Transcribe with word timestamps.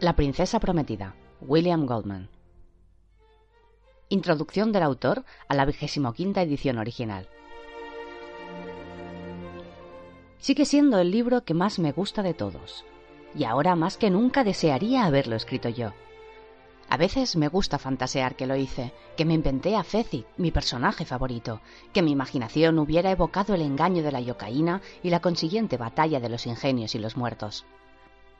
La 0.00 0.14
princesa 0.14 0.60
prometida, 0.60 1.16
William 1.40 1.84
Goldman. 1.84 2.28
Introducción 4.08 4.70
del 4.70 4.84
autor 4.84 5.24
a 5.48 5.56
la 5.56 5.66
quinta 6.14 6.40
edición 6.40 6.78
original. 6.78 7.28
Sigue 10.38 10.66
siendo 10.66 11.00
el 11.00 11.10
libro 11.10 11.42
que 11.42 11.52
más 11.52 11.80
me 11.80 11.90
gusta 11.90 12.22
de 12.22 12.32
todos, 12.32 12.84
y 13.34 13.42
ahora 13.42 13.74
más 13.74 13.96
que 13.96 14.08
nunca 14.08 14.44
desearía 14.44 15.04
haberlo 15.04 15.34
escrito 15.34 15.68
yo. 15.68 15.92
A 16.88 16.96
veces 16.96 17.34
me 17.34 17.48
gusta 17.48 17.80
fantasear 17.80 18.36
que 18.36 18.46
lo 18.46 18.54
hice, 18.54 18.92
que 19.16 19.24
me 19.24 19.34
inventé 19.34 19.74
a 19.74 19.82
Fezi, 19.82 20.24
mi 20.36 20.52
personaje 20.52 21.06
favorito, 21.06 21.60
que 21.92 22.02
mi 22.02 22.12
imaginación 22.12 22.78
hubiera 22.78 23.10
evocado 23.10 23.52
el 23.52 23.62
engaño 23.62 24.04
de 24.04 24.12
la 24.12 24.20
yocaína 24.20 24.80
y 25.02 25.10
la 25.10 25.18
consiguiente 25.18 25.76
batalla 25.76 26.20
de 26.20 26.28
los 26.28 26.46
ingenios 26.46 26.94
y 26.94 27.00
los 27.00 27.16
muertos. 27.16 27.66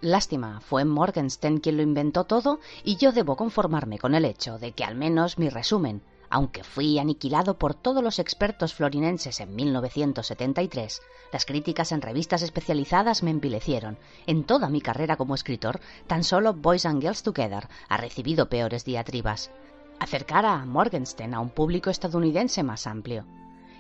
Lástima, 0.01 0.61
fue 0.61 0.85
Morgenstern 0.85 1.59
quien 1.59 1.77
lo 1.77 1.83
inventó 1.83 2.23
todo 2.25 2.61
y 2.85 2.97
yo 2.97 3.11
debo 3.11 3.35
conformarme 3.35 3.99
con 3.99 4.15
el 4.15 4.25
hecho 4.25 4.59
de 4.59 4.71
que 4.71 4.85
al 4.85 4.95
menos 4.95 5.39
mi 5.39 5.49
resumen, 5.49 6.03
aunque 6.31 6.63
fui 6.63 7.01
aniquilado 7.01 7.59
por 7.59 7.75
todos 7.75 8.03
los 8.03 8.21
expertos 8.21 8.75
florinenses 8.75 9.41
en 9.41 9.57
1973, 9.57 11.03
las 11.33 11.45
críticas 11.45 11.91
en 11.91 12.03
revistas 12.03 12.43
especializadas 12.43 13.25
me 13.25 13.33
envilecieron. 13.33 13.99
En 14.27 14.45
toda 14.45 14.69
mi 14.69 14.81
carrera 14.81 15.17
como 15.17 15.35
escritor, 15.35 15.81
tan 16.07 16.23
solo 16.23 16.55
Boys 16.55 16.87
and 16.87 17.03
Girls 17.03 17.25
Together 17.25 17.69
ha 17.89 17.97
recibido 17.97 18.49
peores 18.49 18.85
diatribas. 18.85 19.51
Acercar 19.99 20.47
a 20.47 20.65
Morgenstern 20.65 21.35
a 21.35 21.41
un 21.41 21.51
público 21.51 21.91
estadounidense 21.91 22.63
más 22.63 22.87
amplio. 22.87 23.25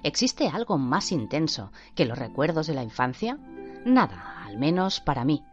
¿Existe 0.02 0.48
algo 0.48 0.78
más 0.78 1.12
intenso 1.12 1.70
que 1.94 2.06
los 2.06 2.18
recuerdos 2.18 2.66
de 2.66 2.74
la 2.74 2.82
infancia? 2.82 3.38
Nada, 3.84 4.42
al 4.44 4.58
menos 4.58 5.00
para 5.00 5.24
mí. 5.24 5.44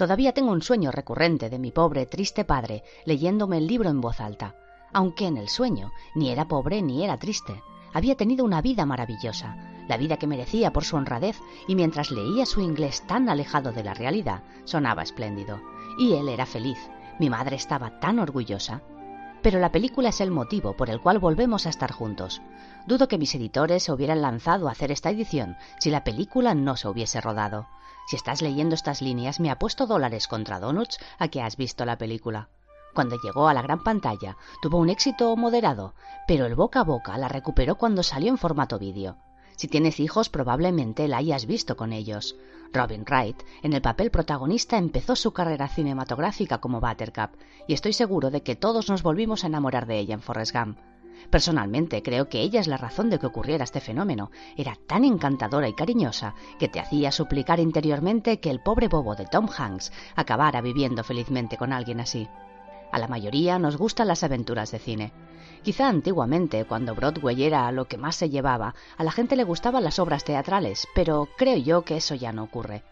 Todavía 0.00 0.32
tengo 0.32 0.52
un 0.52 0.62
sueño 0.62 0.90
recurrente 0.90 1.50
de 1.50 1.58
mi 1.58 1.72
pobre, 1.72 2.06
triste 2.06 2.46
padre 2.46 2.84
leyéndome 3.04 3.58
el 3.58 3.66
libro 3.66 3.90
en 3.90 4.00
voz 4.00 4.18
alta, 4.18 4.54
aunque 4.94 5.26
en 5.26 5.36
el 5.36 5.50
sueño 5.50 5.92
ni 6.14 6.30
era 6.30 6.48
pobre 6.48 6.80
ni 6.80 7.04
era 7.04 7.18
triste. 7.18 7.62
Había 7.92 8.16
tenido 8.16 8.46
una 8.46 8.62
vida 8.62 8.86
maravillosa, 8.86 9.58
la 9.88 9.98
vida 9.98 10.16
que 10.16 10.26
merecía 10.26 10.72
por 10.72 10.84
su 10.84 10.96
honradez, 10.96 11.36
y 11.68 11.74
mientras 11.74 12.10
leía 12.10 12.46
su 12.46 12.62
inglés 12.62 13.06
tan 13.06 13.28
alejado 13.28 13.72
de 13.72 13.84
la 13.84 13.92
realidad, 13.92 14.42
sonaba 14.64 15.02
espléndido. 15.02 15.60
Y 15.98 16.14
él 16.14 16.30
era 16.30 16.46
feliz. 16.46 16.78
Mi 17.18 17.28
madre 17.28 17.56
estaba 17.56 18.00
tan 18.00 18.20
orgullosa. 18.20 18.80
Pero 19.42 19.58
la 19.58 19.72
película 19.72 20.10
es 20.10 20.20
el 20.20 20.30
motivo 20.30 20.76
por 20.76 20.90
el 20.90 21.00
cual 21.00 21.18
volvemos 21.18 21.66
a 21.66 21.70
estar 21.70 21.92
juntos. 21.92 22.42
Dudo 22.86 23.08
que 23.08 23.18
mis 23.18 23.34
editores 23.34 23.82
se 23.82 23.92
hubieran 23.92 24.22
lanzado 24.22 24.68
a 24.68 24.72
hacer 24.72 24.90
esta 24.92 25.10
edición 25.10 25.56
si 25.78 25.90
la 25.90 26.04
película 26.04 26.54
no 26.54 26.76
se 26.76 26.88
hubiese 26.88 27.20
rodado. 27.20 27.66
Si 28.06 28.16
estás 28.16 28.42
leyendo 28.42 28.74
estas 28.74 29.02
líneas, 29.02 29.40
me 29.40 29.50
apuesto 29.50 29.86
dólares 29.86 30.26
contra 30.28 30.60
donuts 30.60 30.98
a 31.18 31.28
que 31.28 31.42
has 31.42 31.56
visto 31.56 31.84
la 31.84 31.96
película. 31.96 32.48
Cuando 32.94 33.16
llegó 33.22 33.48
a 33.48 33.54
la 33.54 33.62
gran 33.62 33.84
pantalla, 33.84 34.36
tuvo 34.60 34.78
un 34.78 34.90
éxito 34.90 35.34
moderado, 35.36 35.94
pero 36.26 36.44
el 36.46 36.56
boca 36.56 36.80
a 36.80 36.84
boca 36.84 37.16
la 37.18 37.28
recuperó 37.28 37.76
cuando 37.76 38.02
salió 38.02 38.30
en 38.30 38.38
formato 38.38 38.78
vídeo. 38.78 39.16
Si 39.60 39.68
tienes 39.68 40.00
hijos, 40.00 40.30
probablemente 40.30 41.06
la 41.06 41.18
hayas 41.18 41.44
visto 41.44 41.76
con 41.76 41.92
ellos. 41.92 42.34
Robin 42.72 43.04
Wright, 43.06 43.36
en 43.62 43.74
el 43.74 43.82
papel 43.82 44.10
protagonista, 44.10 44.78
empezó 44.78 45.16
su 45.16 45.34
carrera 45.34 45.68
cinematográfica 45.68 46.62
como 46.62 46.80
Buttercup, 46.80 47.38
y 47.68 47.74
estoy 47.74 47.92
seguro 47.92 48.30
de 48.30 48.42
que 48.42 48.56
todos 48.56 48.88
nos 48.88 49.02
volvimos 49.02 49.44
a 49.44 49.48
enamorar 49.48 49.84
de 49.84 49.98
ella 49.98 50.14
en 50.14 50.22
Forrest 50.22 50.56
Gump. 50.56 50.78
Personalmente 51.28 52.02
creo 52.02 52.30
que 52.30 52.40
ella 52.40 52.58
es 52.58 52.68
la 52.68 52.78
razón 52.78 53.10
de 53.10 53.18
que 53.18 53.26
ocurriera 53.26 53.64
este 53.64 53.82
fenómeno. 53.82 54.30
Era 54.56 54.78
tan 54.86 55.04
encantadora 55.04 55.68
y 55.68 55.74
cariñosa 55.74 56.34
que 56.58 56.68
te 56.68 56.80
hacía 56.80 57.12
suplicar 57.12 57.60
interiormente 57.60 58.40
que 58.40 58.48
el 58.48 58.62
pobre 58.62 58.88
bobo 58.88 59.14
de 59.14 59.26
Tom 59.26 59.46
Hanks 59.54 59.92
acabara 60.16 60.62
viviendo 60.62 61.04
felizmente 61.04 61.58
con 61.58 61.74
alguien 61.74 62.00
así. 62.00 62.30
A 62.92 62.98
la 62.98 63.08
mayoría 63.08 63.58
nos 63.58 63.76
gustan 63.76 64.08
las 64.08 64.22
aventuras 64.24 64.70
de 64.70 64.78
cine. 64.78 65.12
Quizá 65.62 65.88
antiguamente, 65.88 66.64
cuando 66.64 66.94
Broadway 66.94 67.44
era 67.44 67.70
lo 67.70 67.86
que 67.86 67.98
más 67.98 68.16
se 68.16 68.30
llevaba, 68.30 68.74
a 68.96 69.04
la 69.04 69.12
gente 69.12 69.36
le 69.36 69.44
gustaban 69.44 69.84
las 69.84 69.98
obras 69.98 70.24
teatrales, 70.24 70.88
pero 70.94 71.28
creo 71.36 71.56
yo 71.58 71.82
que 71.82 71.96
eso 71.96 72.14
ya 72.14 72.32
no 72.32 72.44
ocurre. 72.44 72.82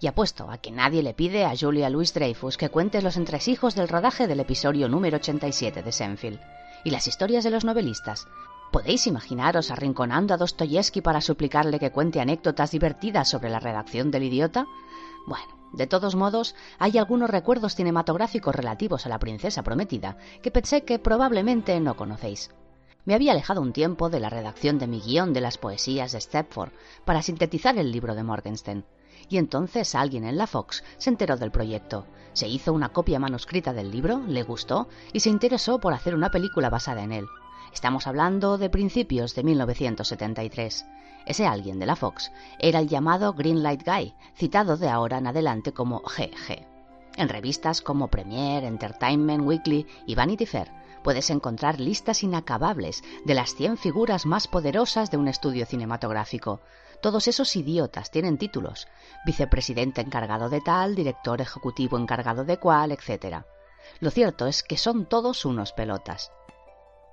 Y 0.00 0.06
apuesto 0.06 0.50
a 0.50 0.58
que 0.58 0.70
nadie 0.70 1.02
le 1.02 1.14
pide 1.14 1.44
a 1.44 1.56
Julia 1.56 1.90
Louis 1.90 2.12
Dreyfus 2.14 2.56
que 2.56 2.68
cuente 2.68 3.02
los 3.02 3.16
entresijos 3.16 3.74
del 3.74 3.88
rodaje 3.88 4.26
del 4.26 4.40
episodio 4.40 4.88
número 4.88 5.16
87 5.16 5.82
de 5.82 5.92
Senfield 5.92 6.40
y 6.84 6.90
las 6.90 7.08
historias 7.08 7.44
de 7.44 7.50
los 7.50 7.64
novelistas. 7.64 8.26
¿Podéis 8.70 9.06
imaginaros 9.06 9.70
arrinconando 9.70 10.34
a 10.34 10.36
Dostoyevsky 10.36 11.00
para 11.00 11.20
suplicarle 11.20 11.78
que 11.78 11.90
cuente 11.90 12.20
anécdotas 12.20 12.70
divertidas 12.70 13.28
sobre 13.28 13.50
la 13.50 13.60
redacción 13.60 14.10
del 14.10 14.24
idiota? 14.24 14.66
Bueno, 15.26 15.63
de 15.76 15.86
todos 15.86 16.14
modos, 16.14 16.54
hay 16.78 16.98
algunos 16.98 17.30
recuerdos 17.30 17.74
cinematográficos 17.74 18.54
relativos 18.54 19.06
a 19.06 19.08
la 19.08 19.18
princesa 19.18 19.62
prometida 19.62 20.16
que 20.42 20.50
pensé 20.50 20.84
que 20.84 20.98
probablemente 20.98 21.78
no 21.80 21.96
conocéis. 21.96 22.50
Me 23.04 23.14
había 23.14 23.32
alejado 23.32 23.60
un 23.60 23.72
tiempo 23.72 24.08
de 24.08 24.20
la 24.20 24.30
redacción 24.30 24.78
de 24.78 24.86
mi 24.86 25.00
guion 25.00 25.32
de 25.32 25.40
las 25.40 25.58
poesías 25.58 26.12
de 26.12 26.20
Stepford 26.20 26.72
para 27.04 27.22
sintetizar 27.22 27.76
el 27.76 27.92
libro 27.92 28.14
de 28.14 28.22
Morgenstern 28.22 28.84
y 29.28 29.38
entonces 29.38 29.94
alguien 29.94 30.24
en 30.24 30.36
la 30.36 30.46
Fox 30.46 30.84
se 30.98 31.10
enteró 31.10 31.36
del 31.36 31.50
proyecto. 31.50 32.06
Se 32.32 32.48
hizo 32.48 32.72
una 32.72 32.90
copia 32.90 33.18
manuscrita 33.18 33.72
del 33.72 33.90
libro, 33.90 34.22
le 34.26 34.42
gustó 34.42 34.88
y 35.12 35.20
se 35.20 35.30
interesó 35.30 35.78
por 35.78 35.92
hacer 35.92 36.14
una 36.14 36.30
película 36.30 36.70
basada 36.70 37.02
en 37.02 37.12
él. 37.12 37.26
Estamos 37.74 38.06
hablando 38.06 38.56
de 38.56 38.70
principios 38.70 39.34
de 39.34 39.42
1973. 39.42 40.86
Ese 41.26 41.46
alguien 41.46 41.78
de 41.80 41.86
la 41.86 41.96
Fox 41.96 42.30
era 42.58 42.78
el 42.78 42.88
llamado 42.88 43.34
Greenlight 43.34 43.84
Guy, 43.84 44.14
citado 44.36 44.76
de 44.76 44.88
ahora 44.88 45.18
en 45.18 45.26
adelante 45.26 45.72
como 45.72 46.00
GG. 46.00 46.66
En 47.16 47.28
revistas 47.28 47.82
como 47.82 48.08
Premiere, 48.08 48.68
Entertainment 48.68 49.44
Weekly 49.44 49.86
y 50.06 50.14
Vanity 50.14 50.46
Fair 50.46 50.70
puedes 51.02 51.28
encontrar 51.28 51.80
listas 51.80 52.22
inacabables 52.22 53.02
de 53.26 53.34
las 53.34 53.54
100 53.54 53.76
figuras 53.76 54.24
más 54.24 54.48
poderosas 54.48 55.10
de 55.10 55.18
un 55.18 55.28
estudio 55.28 55.66
cinematográfico, 55.66 56.60
todos 57.02 57.28
esos 57.28 57.54
idiotas 57.56 58.10
tienen 58.10 58.38
títulos. 58.38 58.88
Vicepresidente 59.26 60.00
encargado 60.00 60.48
de 60.48 60.62
tal, 60.62 60.94
director 60.94 61.40
ejecutivo 61.42 61.98
encargado 61.98 62.44
de 62.44 62.56
cual, 62.58 62.92
etc. 62.92 63.44
Lo 64.00 64.10
cierto 64.10 64.46
es 64.46 64.62
que 64.62 64.78
son 64.78 65.06
todos 65.06 65.44
unos 65.44 65.72
pelotas. 65.72 66.30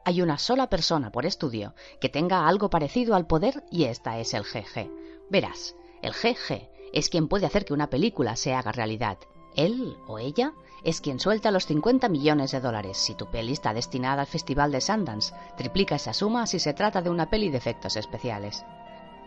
Hay 0.03 0.21
una 0.21 0.39
sola 0.39 0.67
persona 0.67 1.11
por 1.11 1.25
estudio 1.25 1.75
que 1.99 2.09
tenga 2.09 2.47
algo 2.47 2.69
parecido 2.69 3.15
al 3.15 3.27
poder 3.27 3.63
y 3.69 3.83
esta 3.83 4.17
es 4.17 4.33
el 4.33 4.43
GG. 4.43 4.89
Verás, 5.29 5.75
el 6.01 6.13
GG 6.13 6.69
es 6.91 7.09
quien 7.09 7.27
puede 7.27 7.45
hacer 7.45 7.65
que 7.65 7.73
una 7.73 7.89
película 7.89 8.35
se 8.35 8.53
haga 8.53 8.71
realidad. 8.71 9.19
Él 9.55 9.97
o 10.07 10.17
ella 10.17 10.53
es 10.83 11.01
quien 11.01 11.19
suelta 11.19 11.51
los 11.51 11.67
50 11.67 12.09
millones 12.09 12.51
de 12.51 12.61
dólares 12.61 12.97
si 12.97 13.13
tu 13.13 13.29
peli 13.29 13.53
está 13.53 13.73
destinada 13.73 14.21
al 14.21 14.27
Festival 14.27 14.71
de 14.71 14.81
Sundance. 14.81 15.35
Triplica 15.55 15.95
esa 15.95 16.13
suma 16.13 16.47
si 16.47 16.59
se 16.59 16.73
trata 16.73 17.01
de 17.01 17.09
una 17.11 17.29
peli 17.29 17.51
de 17.51 17.57
efectos 17.57 17.95
especiales. 17.95 18.65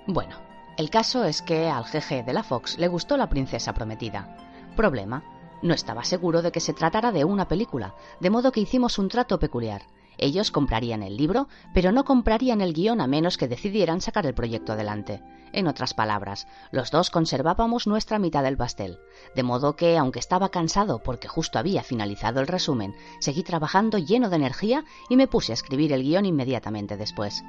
Bueno, 0.09 0.37
el 0.77 0.91
caso 0.91 1.25
es 1.25 1.41
que 1.41 1.69
al 1.69 1.85
GG 1.85 2.25
de 2.25 2.33
la 2.33 2.43
Fox 2.43 2.79
le 2.79 2.89
gustó 2.89 3.17
La 3.17 3.29
Princesa 3.29 3.73
Prometida. 3.75 4.37
Problema, 4.75 5.23
no 5.63 5.73
estaba 5.73 6.03
seguro 6.03 6.43
de 6.43 6.51
que 6.51 6.61
se 6.61 6.73
tratara 6.73 7.13
de 7.13 7.25
una 7.25 7.47
película, 7.47 7.95
de 8.19 8.31
modo 8.31 8.51
que 8.51 8.61
hicimos 8.61 8.99
un 8.99 9.09
trato 9.09 9.39
peculiar. 9.39 9.83
Ellos 10.19 10.51
comprarían 10.51 11.03
el 11.03 11.17
libro, 11.17 11.49
pero 11.73 11.93
no 11.93 12.05
comprarían 12.05 12.61
el 12.61 12.73
guion 12.73 13.01
a 13.01 13.07
menos 13.07 13.37
que 13.37 13.49
decidieran 13.49 14.01
sacar 14.01 14.27
el 14.27 14.35
proyecto 14.35 14.73
adelante. 14.73 15.23
En 15.53 15.69
otras 15.69 15.95
palabras, 15.95 16.49
los 16.73 16.91
dos 16.91 17.11
conservábamos 17.11 17.87
nuestra 17.87 18.19
mitad 18.19 18.43
del 18.43 18.57
pastel, 18.57 18.99
de 19.37 19.43
modo 19.45 19.77
que, 19.77 19.97
aunque 19.97 20.19
estaba 20.19 20.49
cansado 20.49 21.03
porque 21.03 21.29
justo 21.29 21.59
había 21.59 21.85
finalizado 21.85 22.41
el 22.41 22.49
resumen, 22.49 22.95
seguí 23.21 23.45
trabajando 23.45 23.99
lleno 23.99 24.31
de 24.31 24.37
energía 24.37 24.85
y 25.09 25.17
me 25.17 25.29
puse 25.29 25.53
a 25.53 25.55
escribir 25.55 25.93
el 25.93 26.03
guion 26.03 26.27
inmediatamente 26.27 26.97
después. 26.97 27.45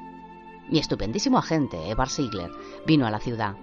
Mi 0.69 0.79
estupendísimo 0.79 1.37
agente, 1.37 1.89
Evar 1.89 2.09
Ziegler, 2.09 2.51
vino 2.85 3.07
a 3.07 3.11
la 3.11 3.19
ciudad. 3.19 3.55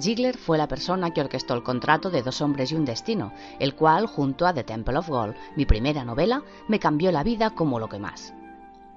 Ziegler 0.00 0.36
fue 0.36 0.58
la 0.58 0.66
persona 0.66 1.12
que 1.12 1.20
orquestó 1.20 1.54
el 1.54 1.62
contrato 1.62 2.10
de 2.10 2.22
Dos 2.22 2.40
hombres 2.40 2.72
y 2.72 2.74
un 2.74 2.84
destino, 2.84 3.32
el 3.60 3.74
cual, 3.74 4.06
junto 4.06 4.46
a 4.46 4.52
The 4.52 4.64
Temple 4.64 4.98
of 4.98 5.08
Gold, 5.08 5.36
mi 5.56 5.66
primera 5.66 6.04
novela, 6.04 6.42
me 6.66 6.80
cambió 6.80 7.12
la 7.12 7.22
vida 7.22 7.50
como 7.50 7.78
lo 7.78 7.88
que 7.88 7.98
más. 8.00 8.34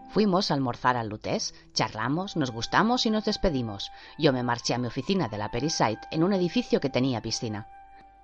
Fuimos 0.10 0.50
a 0.50 0.56
almorzar 0.56 0.98
al 0.98 1.10
Lutés, 1.10 1.54
charlamos, 1.74 2.36
nos 2.36 2.52
gustamos 2.52 3.06
y 3.06 3.12
nos 3.12 3.26
despedimos. 3.26 3.92
Yo 4.18 4.34
me 4.34 4.42
marché 4.42 4.74
a 4.74 4.78
mi 4.78 4.88
oficina 4.88 5.28
de 5.28 5.38
la 5.38 5.52
Perisite 5.52 6.02
en 6.10 6.24
un 6.24 6.34
edificio 6.34 6.80
que 6.80 6.90
tenía 6.90 7.22
piscina. 7.22 7.68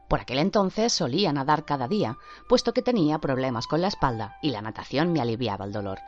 Por 0.07 0.21
aquel 0.21 0.39
entonces 0.39 0.93
solía 0.93 1.33
nadar 1.33 1.65
cada 1.65 1.87
día, 1.87 2.17
puesto 2.47 2.73
que 2.73 2.81
tenía 2.81 3.19
problemas 3.19 3.67
con 3.67 3.81
la 3.81 3.87
espalda 3.87 4.37
y 4.41 4.49
la 4.49 4.61
natación 4.61 5.11
me 5.11 5.21
aliviaba 5.21 5.65
el 5.65 5.71
dolor. 5.71 5.99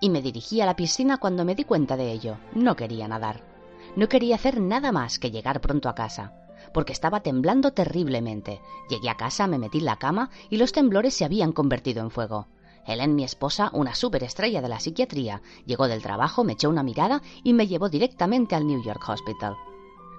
Y 0.00 0.10
me 0.10 0.22
dirigí 0.22 0.60
a 0.60 0.66
la 0.66 0.76
piscina 0.76 1.18
cuando 1.18 1.44
me 1.44 1.54
di 1.54 1.64
cuenta 1.64 1.96
de 1.96 2.12
ello. 2.12 2.38
No 2.54 2.76
quería 2.76 3.08
nadar. 3.08 3.57
No 3.98 4.08
quería 4.08 4.36
hacer 4.36 4.60
nada 4.60 4.92
más 4.92 5.18
que 5.18 5.32
llegar 5.32 5.60
pronto 5.60 5.88
a 5.88 5.94
casa, 5.96 6.32
porque 6.72 6.92
estaba 6.92 7.18
temblando 7.18 7.72
terriblemente. 7.72 8.60
Llegué 8.88 9.10
a 9.10 9.16
casa, 9.16 9.48
me 9.48 9.58
metí 9.58 9.78
en 9.78 9.86
la 9.86 9.96
cama 9.96 10.30
y 10.48 10.56
los 10.56 10.70
temblores 10.70 11.14
se 11.14 11.24
habían 11.24 11.50
convertido 11.50 12.00
en 12.00 12.12
fuego. 12.12 12.46
Helen, 12.86 13.16
mi 13.16 13.24
esposa, 13.24 13.70
una 13.72 13.96
superestrella 13.96 14.62
de 14.62 14.68
la 14.68 14.78
psiquiatría, 14.78 15.42
llegó 15.66 15.88
del 15.88 16.00
trabajo, 16.00 16.44
me 16.44 16.52
echó 16.52 16.68
una 16.68 16.84
mirada 16.84 17.22
y 17.42 17.54
me 17.54 17.66
llevó 17.66 17.88
directamente 17.88 18.54
al 18.54 18.68
New 18.68 18.80
York 18.84 19.02
Hospital. 19.08 19.56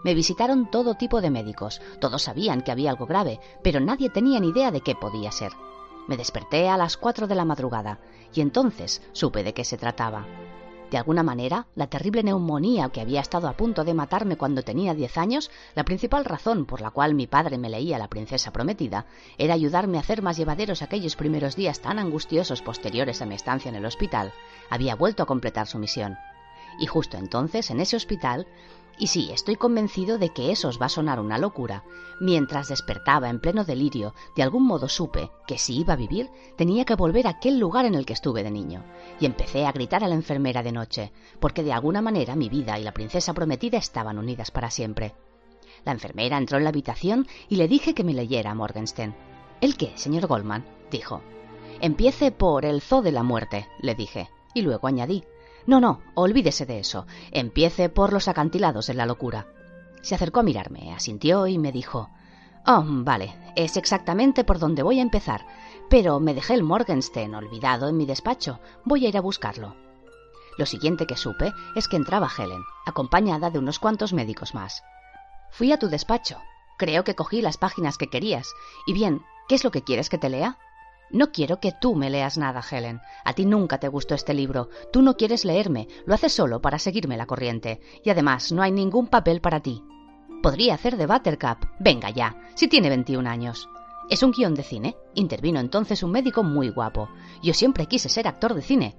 Me 0.04 0.14
visitaron 0.14 0.70
todo 0.70 0.96
tipo 0.96 1.22
de 1.22 1.30
médicos, 1.30 1.81
todos 2.02 2.24
sabían 2.24 2.64
que 2.64 2.74
había 2.74 2.90
algo 2.90 3.06
grave, 3.06 3.40
pero 3.64 3.80
nadie 3.80 4.10
tenía 4.10 4.42
ni 4.42 4.50
idea 4.50 4.72
de 4.72 4.81
qué 4.81 4.96
podía 4.96 5.31
ser. 5.31 5.54
Me 6.06 6.18
desperté 6.18 6.68
a 6.68 6.76
las 6.76 6.98
cuatro 6.98 7.28
de 7.28 7.36
la 7.36 7.46
madrugada 7.46 8.02
y 8.34 8.42
entonces 8.42 9.02
supe 9.14 9.42
de 9.42 9.54
qué 9.54 9.64
se 9.64 9.78
trataba. 9.78 10.26
De 10.91 10.97
alguna 10.97 11.21
manera, 11.21 11.68
la 11.75 11.88
terrible 11.88 12.24
neumonía 12.24 12.89
que 12.89 13.01
había 13.01 13.21
estado 13.21 13.47
a 13.47 13.53
punto 13.53 13.83
de 13.83 13.94
matarme 13.94 14.38
cuando 14.38 14.63
tenía 14.63 14.95
diez 14.95 15.18
años, 15.18 15.51
la 15.75 15.86
principal 15.86 16.25
razón 16.25 16.65
por 16.65 16.81
la 16.81 16.89
cual 16.89 17.13
mi 17.13 17.27
padre 17.27 17.57
me 17.57 17.69
leía 17.69 18.00
La 18.00 18.07
princesa 18.07 18.51
prometida, 18.51 19.06
era 19.38 19.53
ayudarme 19.53 19.97
a 19.97 20.01
hacer 20.01 20.21
más 20.21 20.38
llevaderos 20.38 20.81
aquellos 20.81 21.15
primeros 21.15 21.56
días 21.56 21.80
tan 21.80 22.00
angustiosos 22.00 22.62
posteriores 22.62 23.21
a 23.21 23.25
mi 23.25 23.36
estancia 23.36 23.69
en 23.69 23.75
el 23.75 23.86
hospital, 23.86 24.33
había 24.69 24.95
vuelto 24.95 25.21
a 25.21 25.27
completar 25.27 25.68
su 25.68 25.77
misión. 25.77 26.18
Y 26.80 26.88
justo 26.88 27.18
entonces, 27.18 27.70
en 27.72 27.81
ese 27.81 27.96
hospital, 27.96 28.48
y 28.98 29.08
sí, 29.08 29.30
estoy 29.31 29.56
convencido 29.56 30.18
de 30.18 30.30
que 30.30 30.52
eso 30.52 30.68
os 30.68 30.80
va 30.80 30.88
a 30.88 30.90
sonar 30.90 31.22
una 31.22 31.38
locura. 31.38 31.86
Mientras 32.20 32.68
despertaba 32.68 33.30
en 33.30 33.40
pleno 33.40 33.64
delirio, 33.64 34.14
de 34.36 34.44
algún 34.44 34.66
modo 34.66 34.90
supe 34.90 35.31
que 35.48 35.58
si 35.58 35.80
iba 35.80 35.94
a 35.94 35.98
vivir, 35.98 36.30
tenía 36.58 36.84
que 36.84 36.96
volver 36.96 37.26
a 37.28 37.31
aquel 37.31 37.60
lugar 37.60 37.86
en 37.86 37.96
el 37.96 38.06
que 38.06 38.12
estuve 38.12 38.44
de 38.44 38.52
niño. 38.52 38.84
Y 39.20 39.26
empecé 39.26 39.66
a 39.66 39.72
gritar 39.72 40.04
a 40.04 40.10
la 40.10 40.16
enfermera 40.16 40.64
de 40.64 40.74
noche, 40.74 41.14
porque 41.40 41.64
de 41.64 41.72
alguna 41.72 42.02
manera 42.02 42.36
mi 42.36 42.50
vida 42.50 42.78
y 42.78 42.84
la 42.84 42.94
princesa 42.94 43.34
prometida 43.34 43.78
estaban 43.78 44.18
unidas 44.18 44.52
para 44.52 44.70
siempre. 44.70 45.16
La 45.86 45.94
enfermera 45.94 46.38
entró 46.38 46.58
en 46.58 46.66
la 46.66 46.70
habitación 46.70 47.26
y 47.48 47.56
le 47.56 47.70
dije 47.70 47.94
que 47.94 48.04
me 48.04 48.14
leyera 48.14 48.52
a 48.52 48.56
Morgenstern. 48.56 49.16
¿El 49.62 49.78
qué, 49.78 49.94
señor 49.96 50.28
Goldman? 50.28 50.66
dijo. 50.92 51.22
Empiece 51.80 52.31
por 52.31 52.66
el 52.66 52.81
zoo 52.81 53.02
de 53.02 53.14
la 53.14 53.24
muerte, 53.24 53.68
le 53.81 53.96
dije, 53.96 54.30
y 54.54 54.62
luego 54.62 54.88
añadí. 54.88 55.24
No, 55.69 55.80
no, 55.80 56.01
olvídese 56.16 56.66
de 56.66 56.80
eso. 56.80 57.06
Empiece 57.30 57.89
por 57.89 58.12
los 58.12 58.27
acantilados 58.27 58.88
de 58.88 58.95
la 58.95 59.06
locura. 59.06 59.45
Se 60.01 60.16
acercó 60.16 60.39
a 60.39 60.44
mirarme, 60.44 60.95
asintió 60.95 61.45
y 61.45 61.60
me 61.60 61.71
dijo 61.71 62.10
Oh, 62.66 62.83
vale, 62.83 63.36
es 63.56 63.77
exactamente 63.77 64.44
por 64.44 64.57
donde 64.57 64.81
voy 64.81 64.98
a 64.98 65.04
empezar, 65.04 65.45
pero 65.88 66.19
me 66.19 66.33
dejé 66.33 66.56
el 66.56 66.63
Morgenstern 66.63 67.36
olvidado 67.36 67.88
en 67.88 67.98
mi 67.98 68.07
despacho. 68.07 68.60
Voy 68.83 69.06
a 69.06 69.10
ir 69.10 69.18
a 69.18 69.21
buscarlo. 69.21 69.75
Lo 70.57 70.66
siguiente 70.66 71.06
que 71.06 71.16
supe 71.16 71.54
es 71.75 71.88
que 71.88 71.98
entraba 71.98 72.31
Helen, 72.36 72.63
acompañada 72.88 73.51
de 73.51 73.60
unos 73.60 73.77
cuantos 73.77 74.12
médicos 74.12 74.56
más. 74.56 74.81
Fui 75.51 75.71
a 75.71 75.77
tu 75.77 75.88
despacho. 75.88 76.39
Creo 76.80 77.04
que 77.04 77.13
cogí 77.13 77.44
las 77.44 77.57
páginas 77.57 78.00
que 78.00 78.10
querías. 78.10 78.56
Y 78.88 78.94
bien, 78.94 79.21
¿qué 79.48 79.54
es 79.54 79.63
lo 79.63 79.69
que 79.69 79.83
quieres 79.83 80.10
que 80.10 80.18
te 80.18 80.30
lea? 80.30 80.57
No 81.11 81.31
quiero 81.31 81.59
que 81.59 81.71
tú 81.71 81.95
me 81.95 82.09
leas 82.09 82.38
nada, 82.38 82.61
Helen. 82.69 83.01
A 83.25 83.33
ti 83.33 83.45
nunca 83.45 83.79
te 83.79 83.88
gustó 83.88 84.13
este 84.13 84.33
libro. 84.33 84.69
Tú 84.94 85.01
no 85.01 85.17
quieres 85.17 85.44
leerme. 85.44 85.88
Lo 86.06 86.13
haces 86.13 86.33
solo 86.33 86.61
para 86.61 86.77
seguirme 86.77 87.17
la 87.17 87.25
corriente. 87.25 87.81
Y 88.03 88.11
además, 88.11 88.51
no 88.51 88.61
hay 88.61 88.71
ningún 88.71 89.07
papel 89.07 89.41
para 89.41 89.59
ti. 89.59 89.83
Podría 90.44 90.75
hacer 90.75 90.97
de 90.97 91.07
Buttercup. 91.07 91.65
Venga 91.79 92.11
ya, 92.11 92.35
si 92.53 92.67
tiene 92.67 92.89
21 92.89 93.27
años. 93.27 93.67
Es 94.09 94.21
un 94.21 94.31
guion 94.31 94.53
de 94.53 94.63
cine. 94.63 94.95
Intervino 95.15 95.59
entonces 95.59 96.03
un 96.03 96.11
médico 96.11 96.44
muy 96.44 96.69
guapo. 96.69 97.09
Yo 97.41 97.53
siempre 97.53 97.88
quise 97.88 98.09
ser 98.09 98.27
actor 98.27 98.53
de 98.53 98.61
cine. 98.61 98.95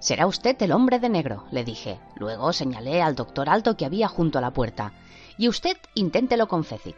Será 0.00 0.26
usted 0.26 0.60
el 0.62 0.72
hombre 0.72 0.98
de 0.98 1.08
negro, 1.08 1.44
le 1.52 1.62
dije. 1.62 2.00
Luego 2.16 2.52
señalé 2.52 3.02
al 3.02 3.14
doctor 3.14 3.48
alto 3.48 3.76
que 3.76 3.86
había 3.86 4.08
junto 4.08 4.38
a 4.38 4.42
la 4.42 4.52
puerta. 4.52 4.94
Y 5.38 5.48
usted 5.48 5.76
inténtelo 5.94 6.48
con 6.48 6.64
Fezzik. 6.64 6.96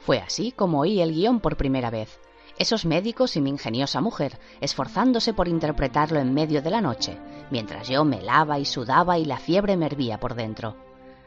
Fue 0.00 0.18
así 0.18 0.52
como 0.52 0.80
oí 0.80 1.02
el 1.02 1.12
guion 1.12 1.40
por 1.40 1.56
primera 1.56 1.90
vez 1.90 2.18
esos 2.58 2.84
médicos 2.84 3.36
y 3.36 3.40
mi 3.40 3.50
ingeniosa 3.50 4.00
mujer, 4.00 4.38
esforzándose 4.60 5.32
por 5.32 5.48
interpretarlo 5.48 6.18
en 6.18 6.34
medio 6.34 6.60
de 6.60 6.70
la 6.70 6.80
noche, 6.80 7.18
mientras 7.50 7.88
yo 7.88 8.04
me 8.04 8.20
lava 8.20 8.58
y 8.58 8.64
sudaba 8.64 9.18
y 9.18 9.24
la 9.24 9.38
fiebre 9.38 9.76
me 9.76 9.86
hervía 9.86 10.18
por 10.18 10.34
dentro. 10.34 10.76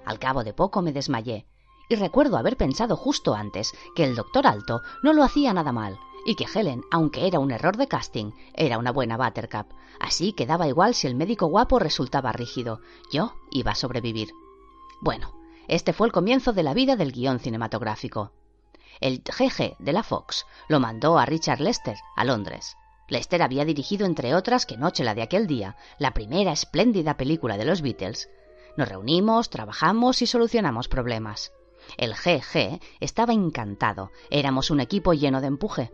Al 0.06 0.20
cabo 0.20 0.44
de 0.44 0.54
poco 0.54 0.82
me 0.82 0.92
desmayé, 0.92 1.46
y 1.88 1.96
recuerdo 1.96 2.38
haber 2.38 2.58
pensado 2.58 2.98
justo 2.98 3.34
antes 3.34 3.74
que 3.96 4.04
el 4.04 4.16
doctor 4.16 4.46
Alto 4.46 4.82
no 5.04 5.14
lo 5.14 5.24
hacía 5.24 5.54
nada 5.54 5.72
mal, 5.72 5.98
y 6.26 6.36
que 6.36 6.46
Helen, 6.54 6.84
aunque 6.92 7.28
era 7.28 7.40
un 7.40 7.52
error 7.52 7.78
de 7.78 7.88
casting, 7.88 8.32
era 8.54 8.78
una 8.78 8.92
buena 8.92 9.18
Buttercup, 9.18 9.68
así 10.00 10.34
que 10.34 10.46
daba 10.46 10.68
igual 10.68 10.94
si 10.94 11.08
el 11.08 11.16
médico 11.16 11.48
guapo 11.48 11.80
resultaba 11.80 12.34
rígido, 12.34 12.82
yo 13.12 13.34
iba 13.52 13.72
a 13.72 13.76
sobrevivir. 13.76 14.30
Bueno, 15.02 15.34
este 15.68 15.94
fue 15.94 16.08
el 16.08 16.14
comienzo 16.14 16.52
de 16.52 16.64
la 16.64 16.74
vida 16.74 16.96
del 16.96 17.14
guion 17.14 17.40
cinematográfico 17.40 18.34
el 19.00 19.24
GG 19.24 19.78
de 19.80 19.94
la 19.94 20.04
Fox 20.04 20.46
lo 20.68 20.80
mandó 20.80 21.18
a 21.18 21.26
Richard 21.26 21.60
Lester, 21.60 21.98
a 22.16 22.26
Londres. 22.26 22.78
Lester 23.08 23.42
había 23.42 23.66
dirigido, 23.66 24.06
entre 24.06 24.36
otras, 24.36 24.66
que 24.66 24.78
Noche 24.78 25.04
la 25.04 25.14
de 25.16 25.22
aquel 25.22 25.46
día, 25.48 25.76
la 26.00 26.14
primera 26.14 26.52
espléndida 26.52 27.18
película 27.18 27.58
de 27.58 27.66
los 27.66 27.82
Beatles. 27.82 28.30
Nos 28.78 28.88
reunimos, 28.88 29.50
trabajamos 29.50 30.22
y 30.22 30.28
solucionamos 30.28 30.88
problemas. 30.88 31.52
El 31.98 32.14
GG 32.14 32.80
estaba 33.00 33.34
encantado, 33.34 34.12
éramos 34.30 34.72
un 34.72 34.80
equipo 34.80 35.14
lleno 35.14 35.42
de 35.42 35.48
empuje. 35.48 35.92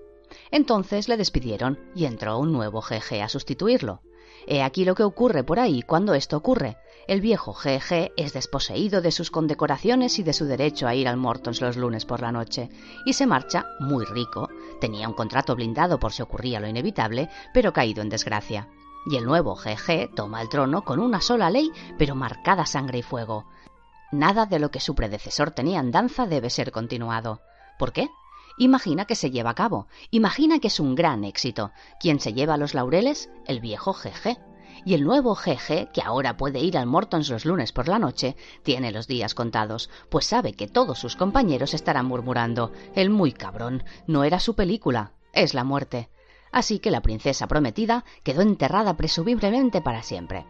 Entonces 0.52 1.08
le 1.08 1.18
despidieron 1.18 1.80
y 1.96 2.06
entró 2.06 2.38
un 2.38 2.52
nuevo 2.52 2.82
GG 2.82 3.22
a 3.24 3.30
sustituirlo. 3.30 4.02
He 4.46 4.62
aquí 4.62 4.86
lo 4.86 4.96
que 4.96 5.04
ocurre 5.04 5.44
por 5.44 5.60
ahí 5.60 5.82
cuando 5.82 6.14
esto 6.14 6.38
ocurre. 6.38 6.78
El 7.08 7.22
viejo 7.22 7.54
GG 7.54 8.12
es 8.18 8.34
desposeído 8.34 9.02
de 9.02 9.14
sus 9.14 9.32
condecoraciones 9.32 10.20
y 10.20 10.24
de 10.24 10.34
su 10.34 10.44
derecho 10.44 10.90
a 10.90 10.94
ir 10.94 11.08
al 11.08 11.16
Mortons 11.16 11.62
los 11.62 11.78
lunes 11.78 12.04
por 12.04 12.22
la 12.22 12.34
noche, 12.34 12.70
y 13.06 13.14
se 13.14 13.26
marcha 13.26 13.66
muy 13.80 14.04
rico. 14.04 14.50
Tenía 14.82 15.08
un 15.08 15.14
contrato 15.14 15.56
blindado 15.56 16.02
por 16.02 16.12
si 16.12 16.22
ocurría 16.22 16.60
lo 16.60 16.68
inevitable, 16.68 17.30
pero 17.54 17.72
caído 17.72 18.02
en 18.02 18.10
desgracia. 18.10 18.68
Y 19.06 19.16
el 19.16 19.24
nuevo 19.24 19.56
GG 19.56 20.16
toma 20.16 20.42
el 20.42 20.50
trono 20.50 20.84
con 20.84 21.00
una 21.00 21.22
sola 21.22 21.50
ley, 21.50 21.72
pero 21.98 22.14
marcada 22.14 22.66
sangre 22.66 22.98
y 22.98 23.04
fuego. 23.04 23.46
Nada 24.12 24.46
de 24.46 24.60
lo 24.60 24.70
que 24.70 24.82
su 24.82 24.94
predecesor 24.94 25.52
tenía 25.52 25.80
en 25.80 25.92
danza 25.92 26.28
debe 26.28 26.50
ser 26.50 26.74
continuado. 26.74 27.40
¿Por 27.80 27.94
qué? 27.94 28.10
Imagina 28.58 29.06
que 29.06 29.16
se 29.16 29.32
lleva 29.32 29.52
a 29.52 29.56
cabo. 29.56 29.88
Imagina 30.12 30.60
que 30.60 30.68
es 30.68 30.82
un 30.82 30.94
gran 30.96 31.24
éxito. 31.24 31.72
¿Quién 32.02 32.20
se 32.20 32.34
lleva 32.34 32.58
los 32.58 32.74
laureles? 32.74 33.30
El 33.46 33.62
viejo 33.62 33.94
GG. 33.94 34.38
Y 34.86 34.94
el 34.94 35.04
nuevo 35.04 35.36
GG, 35.36 35.92
que 35.92 36.02
ahora 36.04 36.38
puede 36.38 36.60
ir 36.60 36.78
al 36.78 36.86
Mortons 36.86 37.30
los 37.30 37.46
lunes 37.46 37.72
por 37.72 37.88
la 37.88 38.00
noche, 38.00 38.36
tiene 38.64 38.92
los 38.92 39.08
días 39.08 39.36
contados, 39.36 39.90
pues 40.10 40.26
sabe 40.26 40.54
que 40.54 40.68
todos 40.68 41.00
sus 41.00 41.16
compañeros 41.16 41.74
estarán 41.74 42.06
murmurando 42.06 42.72
El 42.96 43.10
muy 43.10 43.32
cabrón, 43.32 43.84
no 44.08 44.24
era 44.24 44.40
su 44.40 44.56
película, 44.56 45.14
es 45.34 45.54
la 45.54 45.64
muerte. 45.64 46.10
Así 46.52 46.80
que 46.80 46.92
la 46.92 47.02
princesa 47.02 47.48
prometida 47.48 48.06
quedó 48.24 48.42
enterrada 48.42 48.96
presumiblemente 48.96 49.82
para 49.82 50.04
siempre. 50.04 50.46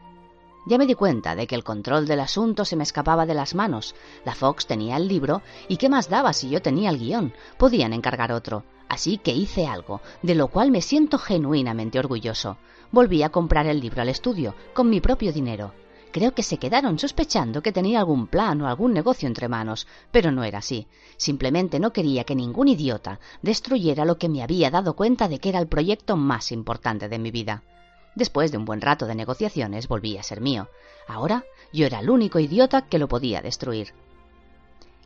Ya 0.67 0.77
me 0.77 0.85
di 0.85 0.95
cuenta 0.95 1.33
de 1.33 1.47
que 1.47 1.55
el 1.55 1.63
control 1.63 2.07
del 2.07 2.19
asunto 2.19 2.65
se 2.65 2.75
me 2.75 2.83
escapaba 2.83 3.25
de 3.25 3.33
las 3.33 3.55
manos. 3.55 3.95
La 4.25 4.35
Fox 4.35 4.67
tenía 4.67 4.97
el 4.97 5.07
libro, 5.07 5.41
y 5.69 5.77
qué 5.77 5.87
más 5.87 6.09
daba 6.09 6.33
si 6.33 6.49
yo 6.49 6.61
tenía 6.61 6.89
el 6.89 6.99
guion. 6.99 7.33
Podían 7.57 7.93
encargar 7.93 8.33
otro. 8.33 8.65
Así 8.89 9.17
que 9.17 9.31
hice 9.31 9.65
algo, 9.65 10.01
de 10.23 10.35
lo 10.35 10.49
cual 10.49 10.71
me 10.71 10.81
siento 10.81 11.19
genuinamente 11.19 11.99
orgulloso. 11.99 12.57
Volví 12.91 13.21
a 13.21 13.29
comprar 13.29 13.67
el 13.67 13.79
libro 13.79 14.01
al 14.01 14.09
estudio, 14.09 14.55
con 14.73 14.89
mi 14.89 15.01
propio 15.01 15.33
dinero. 15.33 15.73
Creo 16.11 16.33
que 16.33 16.41
se 16.41 16.57
quedaron 16.57 16.97
sospechando 16.97 17.61
que 17.61 17.73
tenía 17.73 17.99
algún 17.99 18.27
plan 18.27 18.61
o 18.61 18.67
algún 18.67 18.93
negocio 18.93 19.27
entre 19.27 19.49
manos, 19.49 19.87
pero 20.09 20.31
no 20.31 20.43
era 20.43 20.59
así. 20.59 20.87
Simplemente 21.17 21.79
no 21.79 21.91
quería 21.91 22.23
que 22.23 22.35
ningún 22.35 22.69
idiota 22.69 23.19
destruyera 23.41 24.05
lo 24.05 24.17
que 24.17 24.29
me 24.29 24.41
había 24.41 24.71
dado 24.71 24.95
cuenta 24.95 25.27
de 25.27 25.39
que 25.39 25.49
era 25.49 25.59
el 25.59 25.67
proyecto 25.67 26.15
más 26.15 26.51
importante 26.51 27.09
de 27.09 27.19
mi 27.19 27.29
vida. 27.29 27.63
Después 28.15 28.51
de 28.51 28.57
un 28.57 28.65
buen 28.65 28.81
rato 28.81 29.05
de 29.05 29.15
negociaciones 29.15 29.87
volví 29.87 30.17
a 30.17 30.23
ser 30.23 30.41
mío. 30.41 30.69
Ahora 31.07 31.43
yo 31.73 31.85
era 31.85 31.99
el 31.99 32.09
único 32.09 32.39
idiota 32.39 32.83
que 32.83 32.99
lo 32.99 33.07
podía 33.07 33.41
destruir. 33.41 33.93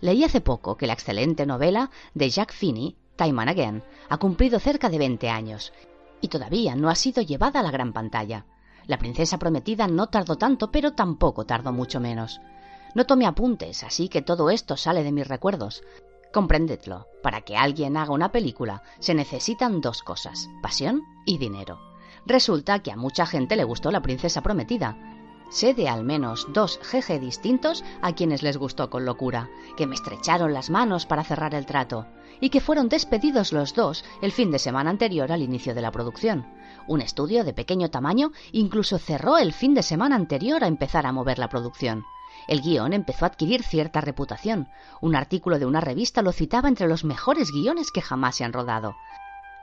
Leí 0.01 0.23
hace 0.23 0.39
poco 0.39 0.77
que 0.77 0.88
la 0.88 0.93
excelente 0.93 1.45
novela 1.45 1.89
de 2.13 2.29
Jack 2.29 2.53
Finney, 2.53 2.95
Time 3.17 3.41
and 3.41 3.50
Again, 3.50 3.83
ha 4.07 4.17
cumplido 4.17 4.59
cerca 4.59 4.89
de 4.89 4.97
20 4.97 5.29
años 5.29 5.73
y 6.22 6.28
todavía 6.28 6.75
no 6.75 6.90
ha 6.90 6.96
sido 6.96 7.22
llevada 7.22 7.60
a 7.60 7.63
la 7.63 7.72
gran 7.72 7.94
pantalla. 7.94 8.46
La 8.88 8.98
princesa 8.98 9.38
prometida 9.38 9.88
no 9.88 10.08
tardó 10.08 10.38
tanto, 10.38 10.72
pero 10.72 10.94
tampoco 10.94 11.46
tardó 11.46 11.72
mucho 11.72 12.00
menos. 12.00 12.40
No 12.96 13.06
tomé 13.06 13.25
apuntes, 13.25 13.84
así 13.84 14.10
que 14.10 14.22
todo 14.22 14.50
esto 14.50 14.78
sale 14.78 15.04
de 15.04 15.12
mis 15.12 15.28
recuerdos. 15.28 15.84
Comprendedlo, 16.34 17.08
para 17.22 17.42
que 17.42 17.58
alguien 17.58 17.98
haga 17.98 18.13
una 18.13 18.32
película 18.32 18.84
se 19.00 19.13
necesitan 19.13 19.82
dos 19.82 20.01
cosas, 20.01 20.50
pasión 20.62 21.04
y 21.25 21.38
dinero. 21.38 21.80
Resulta 22.25 22.80
que 22.80 22.92
a 22.92 22.98
mucha 22.98 23.25
gente 23.25 23.56
le 23.56 23.63
gustó 23.63 23.92
La 23.92 24.01
princesa 24.01 24.42
prometida. 24.42 24.98
Sé 25.51 25.74
de 25.74 25.89
al 25.89 26.05
menos 26.05 26.48
dos 26.53 26.79
jeje 26.81 27.20
distintos 27.20 27.84
a 28.01 28.13
quienes 28.13 28.41
les 28.41 28.55
gustó 28.55 28.89
con 28.89 29.03
locura, 29.03 29.50
que 29.75 29.86
me 29.86 29.96
estrecharon 29.96 30.53
las 30.53 30.70
manos 30.70 31.05
para 31.05 31.25
cerrar 31.25 31.53
el 31.53 31.65
trato, 31.65 32.08
y 32.39 32.50
que 32.51 32.62
fueron 32.62 32.88
despedidos 32.88 33.51
los 33.51 33.74
dos 33.74 34.05
el 34.22 34.31
fin 34.31 34.50
de 34.50 34.60
semana 34.60 34.89
anterior 34.89 35.29
al 35.29 35.41
inicio 35.41 35.75
de 35.75 35.81
la 35.81 35.91
producción. 35.91 36.48
Un 36.88 37.01
estudio 37.01 37.43
de 37.43 37.53
pequeño 37.53 37.91
tamaño 37.91 38.31
incluso 38.53 38.98
cerró 38.98 39.38
el 39.38 39.51
fin 39.51 39.74
de 39.74 39.84
semana 39.84 40.15
anterior 40.15 40.63
a 40.63 40.67
empezar 40.67 41.05
a 41.05 41.12
mover 41.12 41.38
la 41.38 41.50
producción. 41.50 42.05
El 42.48 42.62
guion 42.62 42.93
empezó 42.93 43.25
a 43.25 43.27
adquirir 43.27 43.62
cierta 43.62 44.00
reputación. 44.00 44.70
Un 45.01 45.17
artículo 45.17 45.60
de 45.60 45.65
una 45.65 45.81
revista 45.81 46.22
lo 46.22 46.31
citaba 46.31 46.70
entre 46.70 46.88
los 46.88 47.03
mejores 47.03 47.51
guiones 47.51 47.91
que 47.91 48.01
jamás 48.01 48.38
se 48.38 48.46
han 48.46 48.53
rodado. 48.53 48.96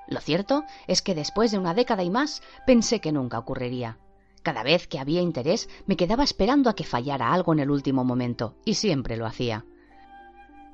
Lo 0.06 0.20
cierto 0.20 0.64
es 0.86 1.00
que 1.00 1.14
después 1.14 1.50
de 1.50 1.58
una 1.58 1.72
década 1.72 2.02
y 2.02 2.10
más 2.10 2.42
pensé 2.66 3.00
que 3.00 3.10
nunca 3.10 3.38
ocurriría. 3.38 3.96
Cada 4.42 4.62
vez 4.62 4.86
que 4.86 4.98
había 4.98 5.20
interés 5.20 5.68
me 5.86 5.96
quedaba 5.96 6.24
esperando 6.24 6.70
a 6.70 6.74
que 6.74 6.84
fallara 6.84 7.32
algo 7.32 7.52
en 7.52 7.60
el 7.60 7.70
último 7.70 8.04
momento, 8.04 8.54
y 8.64 8.74
siempre 8.74 9.16
lo 9.16 9.26
hacía. 9.26 9.64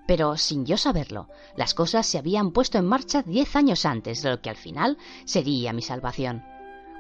Pero 0.06 0.36
sin 0.36 0.66
yo 0.66 0.76
saberlo, 0.76 1.28
las 1.56 1.72
cosas 1.74 2.06
se 2.06 2.18
habían 2.18 2.50
puesto 2.50 2.78
en 2.78 2.86
marcha 2.86 3.22
diez 3.22 3.56
años 3.56 3.86
antes 3.86 4.22
de 4.22 4.30
lo 4.30 4.42
que 4.42 4.50
al 4.50 4.56
final 4.56 4.98
sería 5.24 5.72
mi 5.72 5.82
salvación. 5.82 6.44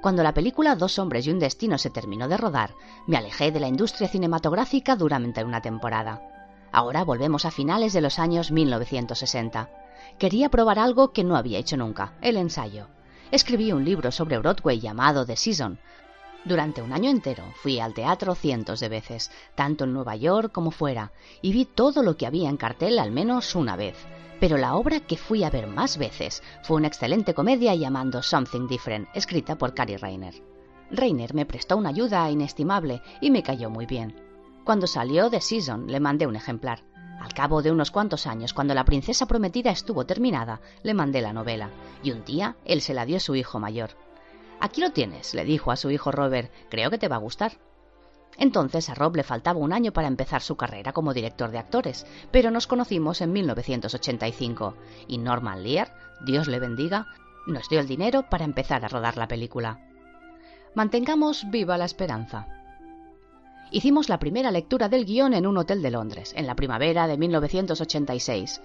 Cuando 0.00 0.22
la 0.22 0.34
película 0.34 0.76
Dos 0.76 0.98
hombres 0.98 1.26
y 1.26 1.30
un 1.30 1.38
destino 1.38 1.78
se 1.78 1.90
terminó 1.90 2.28
de 2.28 2.36
rodar, 2.36 2.74
me 3.06 3.16
alejé 3.16 3.50
de 3.52 3.60
la 3.60 3.68
industria 3.68 4.08
cinematográfica 4.08 4.96
durante 4.96 5.44
una 5.44 5.60
temporada. 5.60 6.22
Ahora 6.72 7.04
volvemos 7.04 7.44
a 7.44 7.50
finales 7.50 7.92
de 7.92 8.00
los 8.00 8.18
años 8.18 8.50
1960. 8.50 9.70
Quería 10.18 10.48
probar 10.48 10.78
algo 10.78 11.12
que 11.12 11.24
no 11.24 11.36
había 11.36 11.58
hecho 11.58 11.76
nunca, 11.76 12.14
el 12.20 12.36
ensayo. 12.36 12.88
Escribí 13.30 13.72
un 13.72 13.84
libro 13.84 14.10
sobre 14.10 14.38
Broadway 14.38 14.78
llamado 14.78 15.24
The 15.24 15.36
Season, 15.36 15.78
durante 16.44 16.82
un 16.82 16.92
año 16.92 17.10
entero 17.10 17.44
fui 17.56 17.80
al 17.80 17.94
teatro 17.94 18.34
cientos 18.34 18.80
de 18.80 18.88
veces, 18.88 19.30
tanto 19.54 19.84
en 19.84 19.92
Nueva 19.92 20.16
York 20.16 20.52
como 20.52 20.70
fuera, 20.70 21.12
y 21.40 21.52
vi 21.52 21.64
todo 21.64 22.02
lo 22.02 22.16
que 22.16 22.26
había 22.26 22.48
en 22.48 22.56
cartel 22.56 22.98
al 22.98 23.10
menos 23.10 23.54
una 23.54 23.76
vez. 23.76 23.96
Pero 24.40 24.58
la 24.58 24.74
obra 24.74 25.00
que 25.00 25.16
fui 25.16 25.42
a 25.42 25.50
ver 25.50 25.66
más 25.66 25.96
veces 25.96 26.42
fue 26.62 26.76
una 26.76 26.88
excelente 26.88 27.32
comedia 27.34 27.74
llamando 27.74 28.22
Something 28.22 28.66
Different, 28.66 29.08
escrita 29.14 29.56
por 29.56 29.74
Cary 29.74 29.96
Rayner. 29.96 30.34
Rayner 30.90 31.34
me 31.34 31.46
prestó 31.46 31.76
una 31.76 31.88
ayuda 31.88 32.30
inestimable 32.30 33.00
y 33.20 33.30
me 33.30 33.42
cayó 33.42 33.70
muy 33.70 33.86
bien. 33.86 34.14
Cuando 34.64 34.86
salió 34.86 35.30
The 35.30 35.40
Season 35.40 35.86
le 35.86 36.00
mandé 36.00 36.26
un 36.26 36.36
ejemplar. 36.36 36.82
Al 37.20 37.32
cabo 37.32 37.62
de 37.62 37.70
unos 37.70 37.90
cuantos 37.90 38.26
años, 38.26 38.52
cuando 38.52 38.74
la 38.74 38.84
princesa 38.84 39.26
prometida 39.26 39.70
estuvo 39.70 40.04
terminada, 40.04 40.60
le 40.82 40.94
mandé 40.94 41.22
la 41.22 41.32
novela, 41.32 41.70
y 42.02 42.10
un 42.10 42.24
día 42.24 42.56
él 42.64 42.82
se 42.82 42.92
la 42.92 43.06
dio 43.06 43.16
a 43.16 43.20
su 43.20 43.34
hijo 43.34 43.58
mayor. 43.60 43.90
Aquí 44.60 44.80
lo 44.80 44.90
tienes, 44.90 45.34
le 45.34 45.44
dijo 45.44 45.70
a 45.70 45.76
su 45.76 45.90
hijo 45.90 46.10
Robert, 46.10 46.52
creo 46.70 46.90
que 46.90 46.98
te 46.98 47.08
va 47.08 47.16
a 47.16 47.20
gustar. 47.20 47.52
Entonces 48.36 48.88
a 48.88 48.94
Rob 48.94 49.16
le 49.16 49.22
faltaba 49.22 49.58
un 49.58 49.72
año 49.72 49.92
para 49.92 50.08
empezar 50.08 50.42
su 50.42 50.56
carrera 50.56 50.92
como 50.92 51.14
director 51.14 51.50
de 51.50 51.58
actores, 51.58 52.06
pero 52.30 52.50
nos 52.50 52.66
conocimos 52.66 53.20
en 53.20 53.32
1985 53.32 54.76
y 55.06 55.18
Norman 55.18 55.62
Lear, 55.62 55.94
Dios 56.24 56.48
le 56.48 56.58
bendiga, 56.58 57.06
nos 57.46 57.68
dio 57.68 57.80
el 57.80 57.86
dinero 57.86 58.28
para 58.28 58.44
empezar 58.44 58.84
a 58.84 58.88
rodar 58.88 59.16
la 59.16 59.28
película. 59.28 59.80
Mantengamos 60.74 61.48
viva 61.50 61.78
la 61.78 61.84
esperanza. 61.84 62.48
Hicimos 63.70 64.08
la 64.08 64.18
primera 64.18 64.50
lectura 64.50 64.88
del 64.88 65.04
guion 65.04 65.34
en 65.34 65.46
un 65.46 65.58
hotel 65.58 65.82
de 65.82 65.90
Londres, 65.90 66.32
en 66.36 66.46
la 66.46 66.54
primavera 66.54 67.06
de 67.06 67.18
1986. 67.18 68.60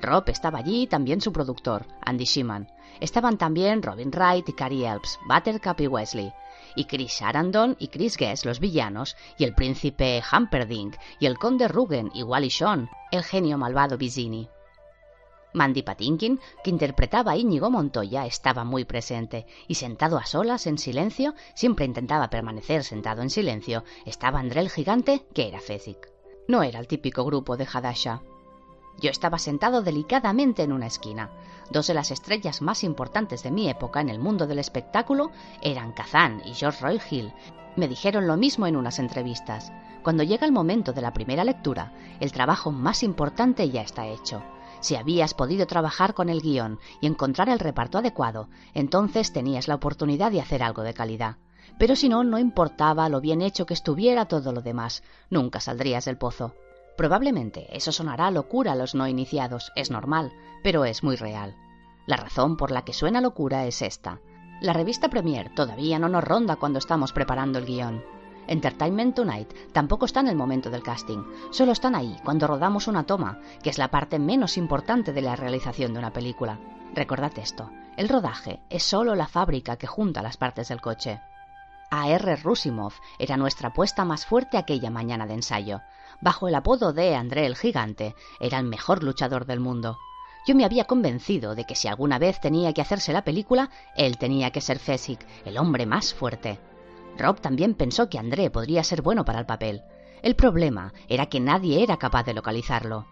Rob 0.00 0.24
estaba 0.28 0.58
allí 0.58 0.82
y 0.82 0.86
también 0.86 1.20
su 1.20 1.32
productor, 1.32 1.86
Andy 2.04 2.24
Sheeman. 2.24 2.68
Estaban 3.00 3.38
también 3.38 3.82
Robin 3.82 4.10
Wright 4.10 4.48
y 4.48 4.52
Cary 4.52 4.84
Elps, 4.84 5.18
Buttercup 5.28 5.80
y 5.80 5.86
Wesley, 5.86 6.32
y 6.74 6.84
Chris 6.84 7.14
Sarandon 7.14 7.76
y 7.78 7.88
Chris 7.88 8.16
Guest, 8.16 8.44
los 8.44 8.60
villanos, 8.60 9.16
y 9.36 9.44
el 9.44 9.54
príncipe 9.54 10.22
Humperdinck, 10.32 10.96
y 11.20 11.26
el 11.26 11.38
conde 11.38 11.68
Rugen 11.68 12.10
y 12.14 12.22
Wally 12.22 12.48
Shawn, 12.48 12.88
el 13.10 13.22
genio 13.22 13.58
malvado 13.58 13.96
Bizini. 13.98 14.48
Mandy 15.54 15.82
Patinkin, 15.82 16.40
que 16.62 16.70
interpretaba 16.70 17.32
a 17.32 17.36
Íñigo 17.36 17.70
Montoya, 17.70 18.26
estaba 18.26 18.64
muy 18.64 18.84
presente, 18.84 19.46
y 19.66 19.74
sentado 19.74 20.18
a 20.18 20.26
solas, 20.26 20.66
en 20.66 20.78
silencio, 20.78 21.34
siempre 21.54 21.86
intentaba 21.86 22.28
permanecer 22.30 22.84
sentado 22.84 23.22
en 23.22 23.30
silencio, 23.30 23.84
estaba 24.04 24.40
André 24.40 24.60
el 24.60 24.70
gigante, 24.70 25.26
que 25.34 25.48
era 25.48 25.60
Fezzik. 25.60 26.10
No 26.48 26.62
era 26.62 26.78
el 26.78 26.86
típico 26.86 27.24
grupo 27.24 27.56
de 27.56 27.66
Hadasha. 27.70 28.22
Yo 29.00 29.10
estaba 29.10 29.38
sentado 29.38 29.82
delicadamente 29.82 30.62
en 30.62 30.72
una 30.72 30.86
esquina. 30.86 31.30
Dos 31.70 31.86
de 31.86 31.94
las 31.94 32.10
estrellas 32.10 32.62
más 32.62 32.82
importantes 32.82 33.42
de 33.42 33.52
mi 33.52 33.68
época 33.68 34.00
en 34.00 34.08
el 34.08 34.18
mundo 34.18 34.46
del 34.46 34.58
espectáculo 34.58 35.30
eran 35.62 35.92
Kazan 35.92 36.42
y 36.44 36.54
George 36.54 36.82
Roy 36.82 37.00
Hill. 37.08 37.32
Me 37.76 37.86
dijeron 37.86 38.26
lo 38.26 38.36
mismo 38.36 38.66
en 38.66 38.76
unas 38.76 38.98
entrevistas. 38.98 39.72
Cuando 40.02 40.24
llega 40.24 40.46
el 40.46 40.52
momento 40.52 40.92
de 40.92 41.02
la 41.02 41.12
primera 41.12 41.44
lectura, 41.44 41.92
el 42.18 42.32
trabajo 42.32 42.72
más 42.72 43.02
importante 43.02 43.70
ya 43.70 43.82
está 43.82 44.06
hecho. 44.06 44.42
Si 44.80 44.96
habías 44.96 45.34
podido 45.34 45.66
trabajar 45.66 46.14
con 46.14 46.28
el 46.28 46.40
guion 46.40 46.78
y 47.00 47.06
encontrar 47.06 47.48
el 47.48 47.58
reparto 47.58 47.98
adecuado, 47.98 48.48
entonces 48.74 49.32
tenías 49.32 49.68
la 49.68 49.74
oportunidad 49.76 50.32
de 50.32 50.40
hacer 50.40 50.62
algo 50.62 50.82
de 50.82 50.94
calidad. 50.94 51.36
Pero 51.78 51.94
si 51.94 52.08
no, 52.08 52.24
no 52.24 52.38
importaba 52.38 53.08
lo 53.08 53.20
bien 53.20 53.42
hecho 53.42 53.66
que 53.66 53.74
estuviera 53.74 54.26
todo 54.26 54.52
lo 54.52 54.62
demás, 54.62 55.02
nunca 55.30 55.60
saldrías 55.60 56.04
del 56.04 56.18
pozo. 56.18 56.54
Probablemente 56.98 57.68
eso 57.70 57.92
sonará 57.92 58.28
locura 58.32 58.72
a 58.72 58.74
los 58.74 58.96
no 58.96 59.06
iniciados, 59.06 59.70
es 59.76 59.88
normal, 59.88 60.32
pero 60.64 60.84
es 60.84 61.04
muy 61.04 61.14
real. 61.14 61.54
La 62.06 62.16
razón 62.16 62.56
por 62.56 62.72
la 62.72 62.82
que 62.82 62.92
suena 62.92 63.20
locura 63.20 63.66
es 63.66 63.82
esta. 63.82 64.18
La 64.60 64.72
revista 64.72 65.08
Premier 65.08 65.54
todavía 65.54 66.00
no 66.00 66.08
nos 66.08 66.24
ronda 66.24 66.56
cuando 66.56 66.80
estamos 66.80 67.12
preparando 67.12 67.60
el 67.60 67.66
guion. 67.66 68.02
Entertainment 68.48 69.14
Tonight 69.14 69.48
tampoco 69.72 70.06
está 70.06 70.18
en 70.18 70.26
el 70.26 70.34
momento 70.34 70.70
del 70.70 70.82
casting, 70.82 71.22
solo 71.52 71.70
están 71.70 71.94
ahí 71.94 72.16
cuando 72.24 72.48
rodamos 72.48 72.88
una 72.88 73.04
toma, 73.04 73.38
que 73.62 73.70
es 73.70 73.78
la 73.78 73.92
parte 73.92 74.18
menos 74.18 74.56
importante 74.58 75.12
de 75.12 75.22
la 75.22 75.36
realización 75.36 75.92
de 75.92 76.00
una 76.00 76.12
película. 76.12 76.58
Recordad 76.96 77.38
esto, 77.38 77.70
el 77.96 78.08
rodaje 78.08 78.60
es 78.70 78.82
solo 78.82 79.14
la 79.14 79.28
fábrica 79.28 79.76
que 79.76 79.86
junta 79.86 80.20
las 80.20 80.36
partes 80.36 80.66
del 80.66 80.80
coche. 80.80 81.20
A.R. 81.90 82.36
Rusimov 82.36 82.94
era 83.20 83.36
nuestra 83.36 83.68
apuesta 83.68 84.04
más 84.04 84.26
fuerte 84.26 84.58
aquella 84.58 84.90
mañana 84.90 85.26
de 85.26 85.34
ensayo, 85.34 85.80
bajo 86.20 86.48
el 86.48 86.54
apodo 86.54 86.92
de 86.92 87.14
André 87.14 87.46
el 87.46 87.56
Gigante, 87.56 88.14
era 88.40 88.58
el 88.58 88.66
mejor 88.66 89.02
luchador 89.02 89.46
del 89.46 89.60
mundo. 89.60 89.98
Yo 90.46 90.54
me 90.54 90.64
había 90.64 90.84
convencido 90.84 91.54
de 91.54 91.64
que 91.64 91.74
si 91.74 91.88
alguna 91.88 92.18
vez 92.18 92.40
tenía 92.40 92.72
que 92.72 92.80
hacerse 92.80 93.12
la 93.12 93.24
película, 93.24 93.70
él 93.96 94.16
tenía 94.18 94.50
que 94.50 94.60
ser 94.60 94.78
Fessig, 94.78 95.18
el 95.44 95.58
hombre 95.58 95.84
más 95.84 96.14
fuerte. 96.14 96.58
Rob 97.18 97.40
también 97.40 97.74
pensó 97.74 98.08
que 98.08 98.18
André 98.18 98.50
podría 98.50 98.84
ser 98.84 99.02
bueno 99.02 99.24
para 99.24 99.40
el 99.40 99.46
papel. 99.46 99.82
El 100.22 100.36
problema 100.36 100.92
era 101.08 101.26
que 101.26 101.40
nadie 101.40 101.82
era 101.82 101.96
capaz 101.96 102.24
de 102.24 102.34
localizarlo. 102.34 103.06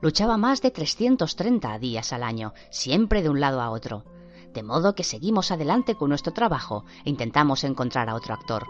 Luchaba 0.00 0.36
más 0.36 0.62
de 0.62 0.70
330 0.70 1.78
días 1.78 2.12
al 2.12 2.24
año, 2.24 2.52
siempre 2.70 3.22
de 3.22 3.30
un 3.30 3.40
lado 3.40 3.60
a 3.60 3.70
otro. 3.70 4.04
De 4.52 4.62
modo 4.62 4.94
que 4.94 5.04
seguimos 5.04 5.50
adelante 5.50 5.94
con 5.94 6.10
nuestro 6.10 6.32
trabajo 6.32 6.84
e 7.04 7.10
intentamos 7.10 7.64
encontrar 7.64 8.08
a 8.08 8.14
otro 8.14 8.34
actor. 8.34 8.66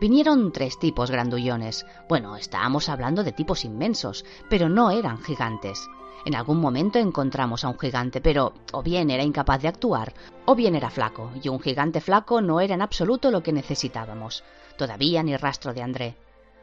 Vinieron 0.00 0.52
tres 0.52 0.78
tipos 0.78 1.10
grandullones. 1.10 1.86
Bueno, 2.08 2.36
estábamos 2.36 2.88
hablando 2.88 3.24
de 3.24 3.32
tipos 3.32 3.64
inmensos, 3.64 4.24
pero 4.50 4.68
no 4.68 4.90
eran 4.90 5.22
gigantes. 5.22 5.88
En 6.24 6.34
algún 6.34 6.58
momento 6.58 6.98
encontramos 6.98 7.64
a 7.64 7.68
un 7.68 7.78
gigante, 7.78 8.20
pero 8.20 8.54
o 8.72 8.82
bien 8.82 9.10
era 9.10 9.22
incapaz 9.22 9.60
de 9.60 9.68
actuar, 9.68 10.14
o 10.46 10.54
bien 10.54 10.74
era 10.74 10.88
flaco, 10.88 11.30
y 11.42 11.48
un 11.48 11.60
gigante 11.60 12.00
flaco 12.00 12.40
no 12.40 12.60
era 12.60 12.74
en 12.74 12.82
absoluto 12.82 13.30
lo 13.30 13.42
que 13.42 13.52
necesitábamos. 13.52 14.42
Todavía 14.78 15.22
ni 15.22 15.36
rastro 15.36 15.74
de 15.74 15.82
André. 15.82 16.16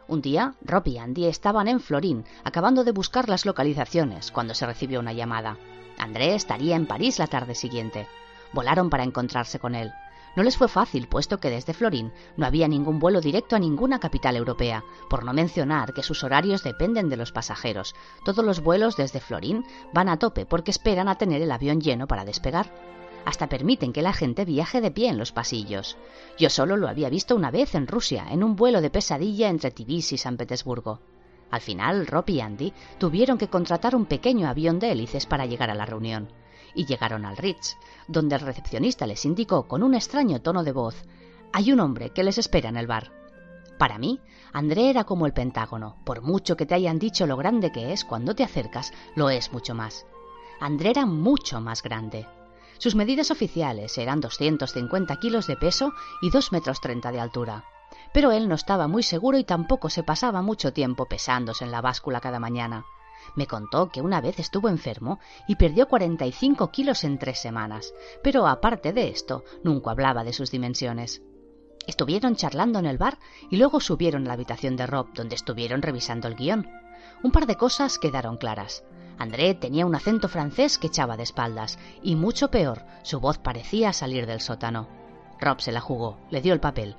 Un 0.07 0.21
día, 0.21 0.55
Rob 0.61 0.87
y 0.87 0.97
Andy 0.97 1.25
estaban 1.25 1.67
en 1.67 1.79
Florín, 1.79 2.25
acabando 2.43 2.83
de 2.83 2.91
buscar 2.91 3.29
las 3.29 3.45
localizaciones, 3.45 4.31
cuando 4.31 4.55
se 4.55 4.65
recibió 4.65 4.99
una 4.99 5.13
llamada. 5.13 5.57
André 5.97 6.33
estaría 6.33 6.75
en 6.75 6.87
París 6.87 7.19
la 7.19 7.27
tarde 7.27 7.53
siguiente. 7.53 8.07
Volaron 8.53 8.89
para 8.89 9.03
encontrarse 9.03 9.59
con 9.59 9.75
él. 9.75 9.93
No 10.35 10.43
les 10.43 10.55
fue 10.55 10.69
fácil, 10.69 11.07
puesto 11.07 11.39
que 11.39 11.49
desde 11.49 11.73
Florín 11.73 12.13
no 12.37 12.45
había 12.45 12.67
ningún 12.69 12.99
vuelo 12.99 13.19
directo 13.19 13.55
a 13.55 13.59
ninguna 13.59 13.99
capital 13.99 14.37
europea, 14.37 14.83
por 15.09 15.25
no 15.25 15.33
mencionar 15.33 15.93
que 15.93 16.03
sus 16.03 16.23
horarios 16.23 16.63
dependen 16.63 17.09
de 17.09 17.17
los 17.17 17.33
pasajeros. 17.33 17.95
Todos 18.23 18.45
los 18.45 18.61
vuelos 18.61 18.95
desde 18.95 19.19
Florín 19.19 19.65
van 19.93 20.07
a 20.07 20.17
tope 20.17 20.45
porque 20.45 20.71
esperan 20.71 21.09
a 21.09 21.15
tener 21.15 21.41
el 21.41 21.51
avión 21.51 21.81
lleno 21.81 22.07
para 22.07 22.23
despegar. 22.23 22.73
Hasta 23.25 23.49
permiten 23.49 23.91
que 23.91 24.01
la 24.01 24.13
gente 24.13 24.45
viaje 24.45 24.79
de 24.79 24.89
pie 24.89 25.09
en 25.09 25.17
los 25.17 25.33
pasillos. 25.33 25.97
Yo 26.39 26.49
solo 26.49 26.77
lo 26.77 26.87
había 26.87 27.09
visto 27.09 27.35
una 27.35 27.51
vez 27.51 27.75
en 27.75 27.85
Rusia, 27.85 28.25
en 28.31 28.43
un 28.43 28.55
vuelo 28.55 28.81
de 28.81 28.89
pesadilla 28.89 29.49
entre 29.49 29.71
Tbilisi 29.71 30.15
y 30.15 30.17
San 30.17 30.37
Petersburgo. 30.37 31.01
Al 31.51 31.59
final, 31.59 32.07
Rob 32.07 32.29
y 32.29 32.39
Andy 32.39 32.73
tuvieron 32.97 33.37
que 33.37 33.49
contratar 33.49 33.95
un 33.97 34.05
pequeño 34.05 34.47
avión 34.47 34.79
de 34.79 34.91
hélices 34.91 35.25
para 35.25 35.45
llegar 35.45 35.69
a 35.69 35.75
la 35.75 35.85
reunión 35.85 36.29
y 36.75 36.85
llegaron 36.85 37.25
al 37.25 37.37
Ritz, 37.37 37.77
donde 38.07 38.35
el 38.35 38.41
recepcionista 38.41 39.07
les 39.07 39.25
indicó 39.25 39.67
con 39.67 39.83
un 39.83 39.93
extraño 39.93 40.41
tono 40.41 40.63
de 40.63 40.71
voz 40.71 41.05
Hay 41.53 41.71
un 41.71 41.79
hombre 41.79 42.11
que 42.11 42.23
les 42.23 42.37
espera 42.37 42.69
en 42.69 42.77
el 42.77 42.87
bar. 42.87 43.11
Para 43.77 43.97
mí, 43.97 44.19
André 44.53 44.89
era 44.89 45.05
como 45.05 45.25
el 45.25 45.33
Pentágono. 45.33 45.97
Por 46.05 46.21
mucho 46.21 46.55
que 46.55 46.65
te 46.65 46.75
hayan 46.75 46.99
dicho 46.99 47.25
lo 47.25 47.37
grande 47.37 47.71
que 47.71 47.93
es, 47.93 48.05
cuando 48.05 48.35
te 48.35 48.43
acercas, 48.43 48.93
lo 49.15 49.29
es 49.29 49.51
mucho 49.51 49.73
más. 49.73 50.05
André 50.59 50.91
era 50.91 51.05
mucho 51.05 51.61
más 51.61 51.81
grande. 51.81 52.27
Sus 52.77 52.95
medidas 52.95 53.31
oficiales 53.31 53.97
eran 53.97 54.21
250 54.21 55.15
kilos 55.17 55.47
de 55.47 55.55
peso 55.55 55.93
y 56.21 56.29
2 56.29 56.51
metros 56.51 56.81
30 56.81 57.11
de 57.11 57.19
altura. 57.19 57.65
Pero 58.13 58.31
él 58.31 58.47
no 58.47 58.55
estaba 58.55 58.87
muy 58.87 59.03
seguro 59.03 59.37
y 59.37 59.43
tampoco 59.43 59.89
se 59.89 60.03
pasaba 60.03 60.41
mucho 60.41 60.73
tiempo 60.73 61.05
pesándose 61.05 61.65
en 61.65 61.71
la 61.71 61.81
báscula 61.81 62.21
cada 62.21 62.39
mañana. 62.39 62.85
Me 63.35 63.47
contó 63.47 63.89
que 63.89 64.01
una 64.01 64.21
vez 64.21 64.39
estuvo 64.39 64.69
enfermo 64.69 65.19
y 65.47 65.55
perdió 65.55 65.87
45 65.87 66.71
kilos 66.71 67.03
en 67.03 67.17
tres 67.17 67.39
semanas, 67.39 67.93
pero 68.23 68.47
aparte 68.47 68.93
de 68.93 69.09
esto, 69.09 69.43
nunca 69.63 69.91
hablaba 69.91 70.23
de 70.23 70.33
sus 70.33 70.51
dimensiones. 70.51 71.21
Estuvieron 71.87 72.35
charlando 72.35 72.79
en 72.79 72.85
el 72.85 72.97
bar 72.97 73.17
y 73.49 73.57
luego 73.57 73.79
subieron 73.79 74.23
a 74.23 74.27
la 74.27 74.33
habitación 74.33 74.75
de 74.75 74.87
Rob, 74.87 75.13
donde 75.13 75.35
estuvieron 75.35 75.81
revisando 75.81 76.27
el 76.27 76.35
guion. 76.35 76.69
Un 77.23 77.31
par 77.31 77.47
de 77.47 77.55
cosas 77.55 77.97
quedaron 77.97 78.37
claras. 78.37 78.83
André 79.17 79.53
tenía 79.55 79.85
un 79.85 79.95
acento 79.95 80.27
francés 80.27 80.77
que 80.77 80.87
echaba 80.87 81.17
de 81.17 81.23
espaldas, 81.23 81.77
y 82.01 82.15
mucho 82.15 82.49
peor, 82.49 82.83
su 83.03 83.19
voz 83.19 83.37
parecía 83.37 83.93
salir 83.93 84.25
del 84.25 84.41
sótano. 84.41 84.87
Rob 85.39 85.59
se 85.61 85.71
la 85.71 85.81
jugó, 85.81 86.17
le 86.29 86.41
dio 86.41 86.53
el 86.53 86.59
papel. 86.59 86.95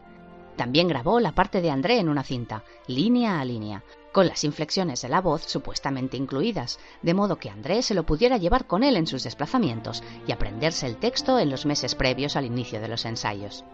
También 0.56 0.88
grabó 0.88 1.20
la 1.20 1.32
parte 1.32 1.60
de 1.60 1.70
André 1.70 1.98
en 1.98 2.08
una 2.08 2.24
cinta, 2.24 2.64
línea 2.86 3.40
a 3.40 3.44
línea, 3.44 3.82
con 4.12 4.28
las 4.28 4.44
inflexiones 4.44 5.02
de 5.02 5.08
la 5.08 5.20
voz 5.20 5.44
supuestamente 5.44 6.16
incluidas, 6.16 6.78
de 7.02 7.14
modo 7.14 7.36
que 7.36 7.50
André 7.50 7.82
se 7.82 7.94
lo 7.94 8.04
pudiera 8.04 8.36
llevar 8.36 8.66
con 8.66 8.82
él 8.82 8.96
en 8.96 9.06
sus 9.06 9.24
desplazamientos 9.24 10.02
y 10.26 10.32
aprenderse 10.32 10.86
el 10.86 10.96
texto 10.96 11.38
en 11.38 11.50
los 11.50 11.66
meses 11.66 11.94
previos 11.94 12.36
al 12.36 12.44
inicio 12.44 12.80
de 12.80 12.88
los 12.88 13.04
ensayos. 13.04 13.64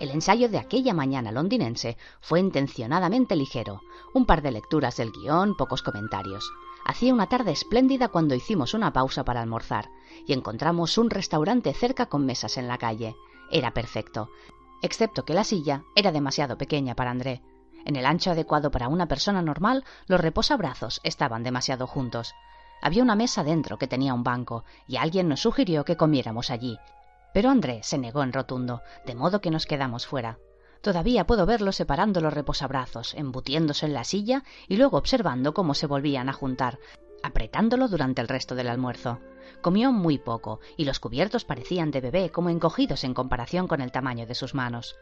El 0.00 0.10
ensayo 0.10 0.48
de 0.48 0.58
aquella 0.58 0.92
mañana 0.92 1.30
londinense 1.30 1.96
fue 2.20 2.40
intencionadamente 2.40 3.36
ligero, 3.36 3.82
un 4.12 4.26
par 4.26 4.42
de 4.42 4.50
lecturas 4.50 4.96
del 4.96 5.12
guion, 5.12 5.56
pocos 5.56 5.82
comentarios. 5.82 6.50
Hacía 6.84 7.14
una 7.14 7.28
tarde 7.28 7.52
espléndida 7.52 8.08
cuando 8.08 8.34
hicimos 8.34 8.74
una 8.74 8.92
pausa 8.92 9.24
para 9.24 9.40
almorzar 9.40 9.90
y 10.26 10.32
encontramos 10.32 10.98
un 10.98 11.10
restaurante 11.10 11.72
cerca 11.72 12.06
con 12.06 12.26
mesas 12.26 12.56
en 12.56 12.68
la 12.68 12.78
calle. 12.78 13.14
Era 13.50 13.72
perfecto, 13.72 14.30
excepto 14.82 15.24
que 15.24 15.34
la 15.34 15.44
silla 15.44 15.84
era 15.94 16.10
demasiado 16.10 16.58
pequeña 16.58 16.94
para 16.94 17.10
André. 17.10 17.42
En 17.84 17.96
el 17.96 18.06
ancho 18.06 18.30
adecuado 18.30 18.70
para 18.70 18.88
una 18.88 19.06
persona 19.06 19.42
normal, 19.42 19.84
los 20.06 20.20
reposabrazos 20.20 21.00
estaban 21.04 21.42
demasiado 21.42 21.86
juntos. 21.86 22.34
Había 22.82 23.02
una 23.02 23.16
mesa 23.16 23.44
dentro 23.44 23.78
que 23.78 23.86
tenía 23.86 24.14
un 24.14 24.24
banco, 24.24 24.64
y 24.86 24.96
alguien 24.96 25.28
nos 25.28 25.40
sugirió 25.40 25.84
que 25.84 25.96
comiéramos 25.96 26.50
allí, 26.50 26.78
pero 27.34 27.50
André 27.50 27.80
se 27.82 27.98
negó 27.98 28.22
en 28.22 28.32
rotundo, 28.32 28.82
de 29.04 29.16
modo 29.16 29.40
que 29.40 29.50
nos 29.50 29.66
quedamos 29.66 30.06
fuera. 30.06 30.38
Todavía 30.82 31.26
puedo 31.26 31.46
verlo 31.46 31.72
separando 31.72 32.20
los 32.20 32.32
reposabrazos, 32.32 33.14
embutiéndose 33.14 33.86
en 33.86 33.94
la 33.94 34.04
silla 34.04 34.44
y 34.68 34.76
luego 34.76 34.98
observando 34.98 35.52
cómo 35.52 35.74
se 35.74 35.86
volvían 35.86 36.28
a 36.28 36.32
juntar, 36.32 36.78
apretándolo 37.24 37.88
durante 37.88 38.20
el 38.20 38.28
resto 38.28 38.54
del 38.54 38.68
almuerzo. 38.68 39.18
Comió 39.62 39.90
muy 39.90 40.18
poco, 40.18 40.60
y 40.76 40.84
los 40.84 41.00
cubiertos 41.00 41.44
parecían 41.44 41.90
de 41.90 42.02
bebé 42.02 42.30
como 42.30 42.50
encogidos 42.50 43.02
en 43.02 43.14
comparación 43.14 43.66
con 43.66 43.80
el 43.80 43.92
tamaño 43.92 44.26
de 44.26 44.34
sus 44.34 44.54
manos. 44.54 44.94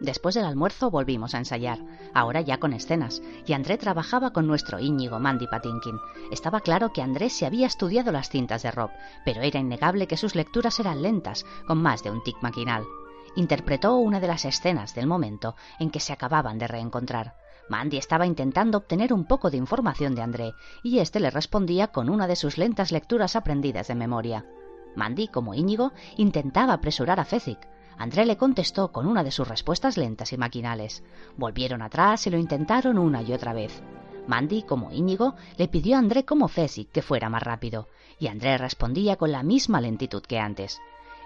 Después 0.00 0.36
del 0.36 0.44
almuerzo 0.44 0.90
volvimos 0.90 1.34
a 1.34 1.38
ensayar, 1.38 1.78
ahora 2.14 2.40
ya 2.40 2.58
con 2.58 2.72
escenas, 2.72 3.20
y 3.46 3.52
André 3.52 3.78
trabajaba 3.78 4.32
con 4.32 4.46
nuestro 4.46 4.78
Íñigo 4.78 5.18
Mandy 5.18 5.48
Patinkin. 5.48 5.98
Estaba 6.30 6.60
claro 6.60 6.92
que 6.92 7.02
Andrés 7.02 7.32
se 7.32 7.46
había 7.46 7.66
estudiado 7.66 8.12
las 8.12 8.28
cintas 8.28 8.62
de 8.62 8.70
Rob, 8.70 8.90
pero 9.24 9.42
era 9.42 9.58
innegable 9.58 10.06
que 10.06 10.16
sus 10.16 10.36
lecturas 10.36 10.78
eran 10.78 11.02
lentas, 11.02 11.44
con 11.66 11.82
más 11.82 12.04
de 12.04 12.12
un 12.12 12.22
tic 12.22 12.36
maquinal. 12.42 12.84
Interpretó 13.34 13.96
una 13.96 14.20
de 14.20 14.28
las 14.28 14.44
escenas 14.44 14.94
del 14.94 15.08
momento 15.08 15.56
en 15.80 15.90
que 15.90 16.00
se 16.00 16.12
acababan 16.12 16.58
de 16.58 16.68
reencontrar. 16.68 17.34
Mandy 17.68 17.98
estaba 17.98 18.24
intentando 18.24 18.78
obtener 18.78 19.12
un 19.12 19.24
poco 19.24 19.50
de 19.50 19.58
información 19.58 20.14
de 20.14 20.22
André, 20.22 20.54
y 20.82 21.00
éste 21.00 21.18
le 21.18 21.30
respondía 21.30 21.88
con 21.88 22.08
una 22.08 22.26
de 22.28 22.36
sus 22.36 22.56
lentas 22.56 22.92
lecturas 22.92 23.34
aprendidas 23.36 23.88
de 23.88 23.94
memoria. 23.96 24.46
Mandy, 24.94 25.28
como 25.28 25.54
Íñigo, 25.54 25.92
intentaba 26.16 26.72
apresurar 26.72 27.20
a 27.20 27.24
Fezzik, 27.24 27.58
André 27.98 28.24
le 28.24 28.36
contestó 28.36 28.92
con 28.92 29.06
una 29.06 29.24
de 29.24 29.32
sus 29.32 29.48
respuestas 29.48 29.96
lentas 29.96 30.32
y 30.32 30.38
maquinales. 30.38 31.02
Volvieron 31.36 31.82
atrás 31.82 32.26
y 32.26 32.30
lo 32.30 32.38
intentaron 32.38 32.96
una 32.96 33.22
y 33.22 33.32
otra 33.32 33.52
vez. 33.52 33.82
Mandy, 34.28 34.62
como 34.62 34.92
Íñigo, 34.92 35.34
le 35.56 35.68
pidió 35.68 35.96
a 35.96 35.98
André 35.98 36.24
como 36.24 36.46
Fesic 36.48 36.92
que 36.92 37.02
fuera 37.02 37.28
más 37.28 37.42
rápido, 37.42 37.88
y 38.20 38.28
André 38.28 38.56
respondía 38.56 39.16
con 39.16 39.32
la 39.32 39.42
misma 39.42 39.80
lentitud 39.80 40.22
que 40.22 40.38
antes. 40.38 40.80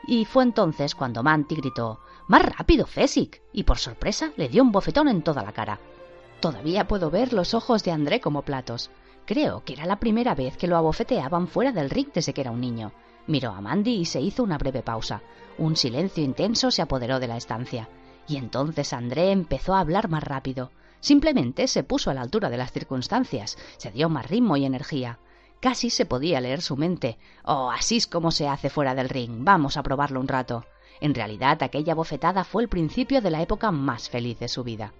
Y 0.07 0.25
fue 0.25 0.45
entonces 0.45 0.95
cuando 0.95 1.23
Mandy 1.23 1.57
gritó 1.57 2.01
¡Más 2.27 2.43
rápido, 2.43 2.87
Fesic! 2.87 3.43
y 3.53 3.65
por 3.65 3.79
sorpresa 3.79 4.33
le 4.37 4.49
dio 4.49 4.63
un 4.63 4.73
bofetón 4.73 5.09
en 5.09 5.23
toda 5.23 5.43
la 5.43 5.53
cara. 5.53 5.79
Todavía 6.41 6.89
puedo 6.89 7.11
ver 7.11 7.35
los 7.35 7.55
ojos 7.55 7.85
de 7.85 7.93
André 7.93 8.21
como 8.21 8.43
platos. 8.43 8.91
Creo 9.27 9.63
que 9.65 9.75
era 9.75 9.85
la 9.85 10.01
primera 10.01 10.35
vez 10.35 10.57
que 10.57 10.67
lo 10.67 10.77
abofeteaban 10.77 11.49
fuera 11.49 11.73
del 11.73 11.91
ring 11.91 12.09
desde 12.15 12.33
que 12.33 12.41
era 12.41 12.51
un 12.51 12.61
niño. 12.61 12.93
Miró 13.27 13.51
a 13.51 13.61
Mandy 13.61 13.93
y 13.95 14.05
se 14.05 14.21
hizo 14.21 14.43
una 14.43 14.59
breve 14.59 14.83
pausa. 14.83 15.23
Un 15.59 15.77
silencio 15.77 16.25
intenso 16.25 16.71
se 16.71 16.83
apoderó 16.83 17.21
de 17.21 17.29
la 17.29 17.37
estancia. 17.37 17.89
Y 18.27 18.37
entonces 18.37 18.93
André 18.93 19.31
empezó 19.31 19.75
a 19.75 19.81
hablar 19.81 20.09
más 20.09 20.25
rápido. 20.25 20.71
Simplemente 21.01 21.67
se 21.67 21.83
puso 21.83 22.11
a 22.11 22.15
la 22.15 22.23
altura 22.23 22.49
de 22.49 22.57
las 22.57 22.73
circunstancias, 22.73 23.59
se 23.77 23.91
dio 23.91 24.09
más 24.09 24.29
ritmo 24.31 24.57
y 24.57 24.65
energía. 24.65 25.19
Casi 25.61 25.91
se 25.91 26.07
podía 26.07 26.41
leer 26.41 26.61
su 26.61 26.77
mente. 26.77 27.19
Oh, 27.45 27.71
así 27.71 27.97
es 27.97 28.07
como 28.07 28.31
se 28.31 28.49
hace 28.49 28.71
fuera 28.71 28.95
del 28.95 29.09
ring. 29.09 29.45
Vamos 29.45 29.77
a 29.77 29.83
probarlo 29.83 30.21
un 30.21 30.29
rato. 30.29 30.65
En 31.01 31.15
realidad, 31.15 31.63
aquella 31.63 31.95
bofetada 31.95 32.45
fue 32.45 32.63
el 32.63 32.69
principio 32.69 33.21
de 33.21 33.31
la 33.31 33.43
época 33.43 33.71
más 33.71 34.09
feliz 34.09 34.39
de 34.39 34.49
su 34.49 34.65
vida. 34.65 34.93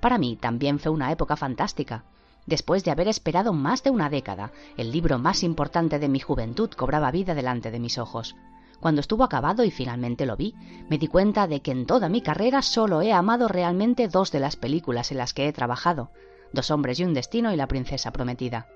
Para 0.00 0.18
mí 0.18 0.36
también 0.36 0.78
fue 0.78 0.92
una 0.92 1.10
época 1.10 1.36
fantástica. 1.36 2.04
Después 2.46 2.84
de 2.84 2.90
haber 2.90 3.08
esperado 3.08 3.52
más 3.52 3.82
de 3.82 3.90
una 3.90 4.08
década, 4.08 4.52
el 4.76 4.92
libro 4.92 5.18
más 5.18 5.42
importante 5.42 5.98
de 5.98 6.08
mi 6.08 6.20
juventud 6.20 6.70
cobraba 6.70 7.10
vida 7.10 7.34
delante 7.34 7.70
de 7.70 7.80
mis 7.80 7.98
ojos. 7.98 8.36
Cuando 8.80 9.00
estuvo 9.00 9.24
acabado 9.24 9.64
y 9.64 9.70
finalmente 9.70 10.26
lo 10.26 10.36
vi, 10.36 10.54
me 10.88 10.98
di 10.98 11.08
cuenta 11.08 11.46
de 11.46 11.60
que 11.60 11.72
en 11.72 11.86
toda 11.86 12.08
mi 12.08 12.20
carrera 12.20 12.62
solo 12.62 13.02
he 13.02 13.12
amado 13.12 13.48
realmente 13.48 14.08
dos 14.08 14.30
de 14.30 14.40
las 14.40 14.56
películas 14.56 15.10
en 15.10 15.18
las 15.18 15.34
que 15.34 15.48
he 15.48 15.52
trabajado, 15.52 16.10
Dos 16.52 16.70
hombres 16.70 17.00
y 17.00 17.04
un 17.04 17.14
destino 17.14 17.52
y 17.52 17.56
La 17.56 17.66
princesa 17.66 18.12
prometida. 18.12 18.66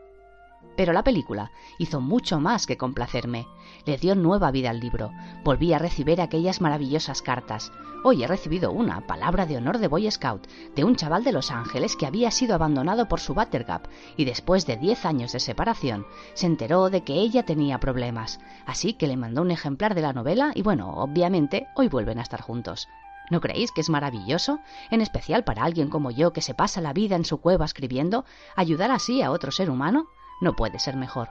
Pero 0.81 0.95
la 0.95 1.05
película 1.05 1.51
hizo 1.77 2.01
mucho 2.01 2.41
más 2.41 2.67
que 2.67 2.79
complacerme. 2.79 3.47
Le 3.85 3.99
dio 3.99 4.15
nueva 4.15 4.51
vida 4.51 4.71
al 4.71 4.81
libro. 4.81 5.13
Volví 5.45 5.75
a 5.75 5.79
recibir 5.79 6.23
aquellas 6.23 6.63
maravillosas 6.63 7.21
cartas. 7.21 7.71
Hoy 8.03 8.25
he 8.25 8.27
recibido 8.27 8.73
una 8.73 9.07
palabra 9.07 9.45
de 9.45 9.59
honor 9.59 9.77
de 9.77 9.89
Boy 9.89 10.11
Scout 10.11 10.47
de 10.75 10.85
un 10.85 10.97
chaval 10.97 11.23
de 11.23 11.33
Los 11.33 11.51
Ángeles 11.51 11.97
que 11.97 12.07
había 12.07 12.31
sido 12.31 12.55
abandonado 12.55 13.09
por 13.09 13.21
su 13.21 13.35
Buttercup 13.35 13.89
y 14.17 14.25
después 14.25 14.65
de 14.65 14.79
diez 14.79 15.05
años 15.05 15.33
de 15.33 15.41
separación 15.41 16.07
se 16.33 16.47
enteró 16.47 16.89
de 16.89 17.05
que 17.05 17.13
ella 17.13 17.43
tenía 17.43 17.79
problemas. 17.79 18.41
Así 18.65 18.95
que 18.95 19.07
le 19.07 19.19
mandó 19.19 19.43
un 19.43 19.51
ejemplar 19.51 19.95
de 19.95 20.01
la 20.01 20.15
novela 20.15 20.53
y 20.55 20.63
bueno, 20.63 20.95
obviamente 20.95 21.67
hoy 21.77 21.89
vuelven 21.89 22.21
a 22.21 22.23
estar 22.23 22.41
juntos. 22.41 22.89
¿No 23.31 23.43
creéis 23.43 23.71
que 23.71 23.83
es 23.83 23.91
maravilloso? 23.91 24.61
En 24.91 25.03
especial 25.03 25.45
para 25.45 25.63
alguien 25.63 25.91
como 25.91 26.11
yo 26.11 26.33
que 26.33 26.41
se 26.41 26.55
pasa 26.55 26.81
la 26.81 26.95
vida 26.95 27.17
en 27.17 27.27
su 27.27 27.39
cueva 27.43 27.67
escribiendo, 27.67 28.25
ayudar 28.57 28.91
así 28.91 29.21
a 29.21 29.31
otro 29.31 29.53
ser 29.53 29.69
humano 29.69 30.09
no 30.41 30.57
puede 30.57 30.79
ser 30.79 30.97
mejor. 30.97 31.31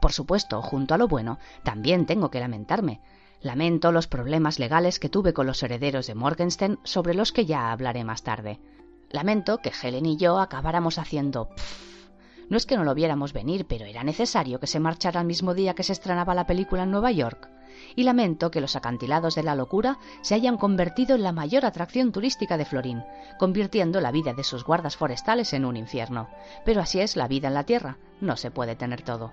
Por 0.00 0.12
supuesto, 0.12 0.60
junto 0.60 0.94
a 0.94 0.98
lo 0.98 1.08
bueno, 1.08 1.38
también 1.62 2.06
tengo 2.06 2.30
que 2.30 2.40
lamentarme. 2.40 3.00
Lamento 3.40 3.92
los 3.92 4.06
problemas 4.06 4.58
legales 4.58 4.98
que 4.98 5.08
tuve 5.08 5.32
con 5.32 5.46
los 5.46 5.62
herederos 5.62 6.06
de 6.06 6.14
Morgenstern, 6.14 6.78
sobre 6.82 7.14
los 7.14 7.32
que 7.32 7.46
ya 7.46 7.72
hablaré 7.72 8.04
más 8.04 8.22
tarde. 8.22 8.60
Lamento 9.10 9.58
que 9.58 9.72
Helen 9.82 10.06
y 10.06 10.16
yo 10.16 10.38
acabáramos 10.38 10.98
haciendo... 10.98 11.48
No 12.48 12.56
es 12.56 12.66
que 12.66 12.76
no 12.76 12.84
lo 12.84 12.94
viéramos 12.94 13.32
venir, 13.32 13.66
pero 13.66 13.86
era 13.86 14.04
necesario 14.04 14.60
que 14.60 14.66
se 14.66 14.80
marchara 14.80 15.20
el 15.20 15.26
mismo 15.26 15.54
día 15.54 15.74
que 15.74 15.82
se 15.82 15.92
estrenaba 15.92 16.34
la 16.34 16.46
película 16.46 16.82
en 16.82 16.90
Nueva 16.90 17.10
York. 17.10 17.48
Y 17.96 18.04
lamento 18.04 18.50
que 18.50 18.60
los 18.60 18.76
acantilados 18.76 19.34
de 19.34 19.42
la 19.42 19.54
locura 19.54 19.98
se 20.22 20.34
hayan 20.34 20.56
convertido 20.56 21.16
en 21.16 21.22
la 21.22 21.32
mayor 21.32 21.64
atracción 21.64 22.12
turística 22.12 22.56
de 22.56 22.64
Florín, 22.64 23.02
convirtiendo 23.38 24.00
la 24.00 24.12
vida 24.12 24.32
de 24.32 24.44
sus 24.44 24.64
guardas 24.64 24.96
forestales 24.96 25.52
en 25.52 25.64
un 25.64 25.76
infierno. 25.76 26.28
Pero 26.64 26.80
así 26.80 27.00
es 27.00 27.16
la 27.16 27.28
vida 27.28 27.48
en 27.48 27.54
la 27.54 27.64
Tierra, 27.64 27.98
no 28.20 28.36
se 28.36 28.50
puede 28.50 28.76
tener 28.76 29.02
todo. 29.02 29.32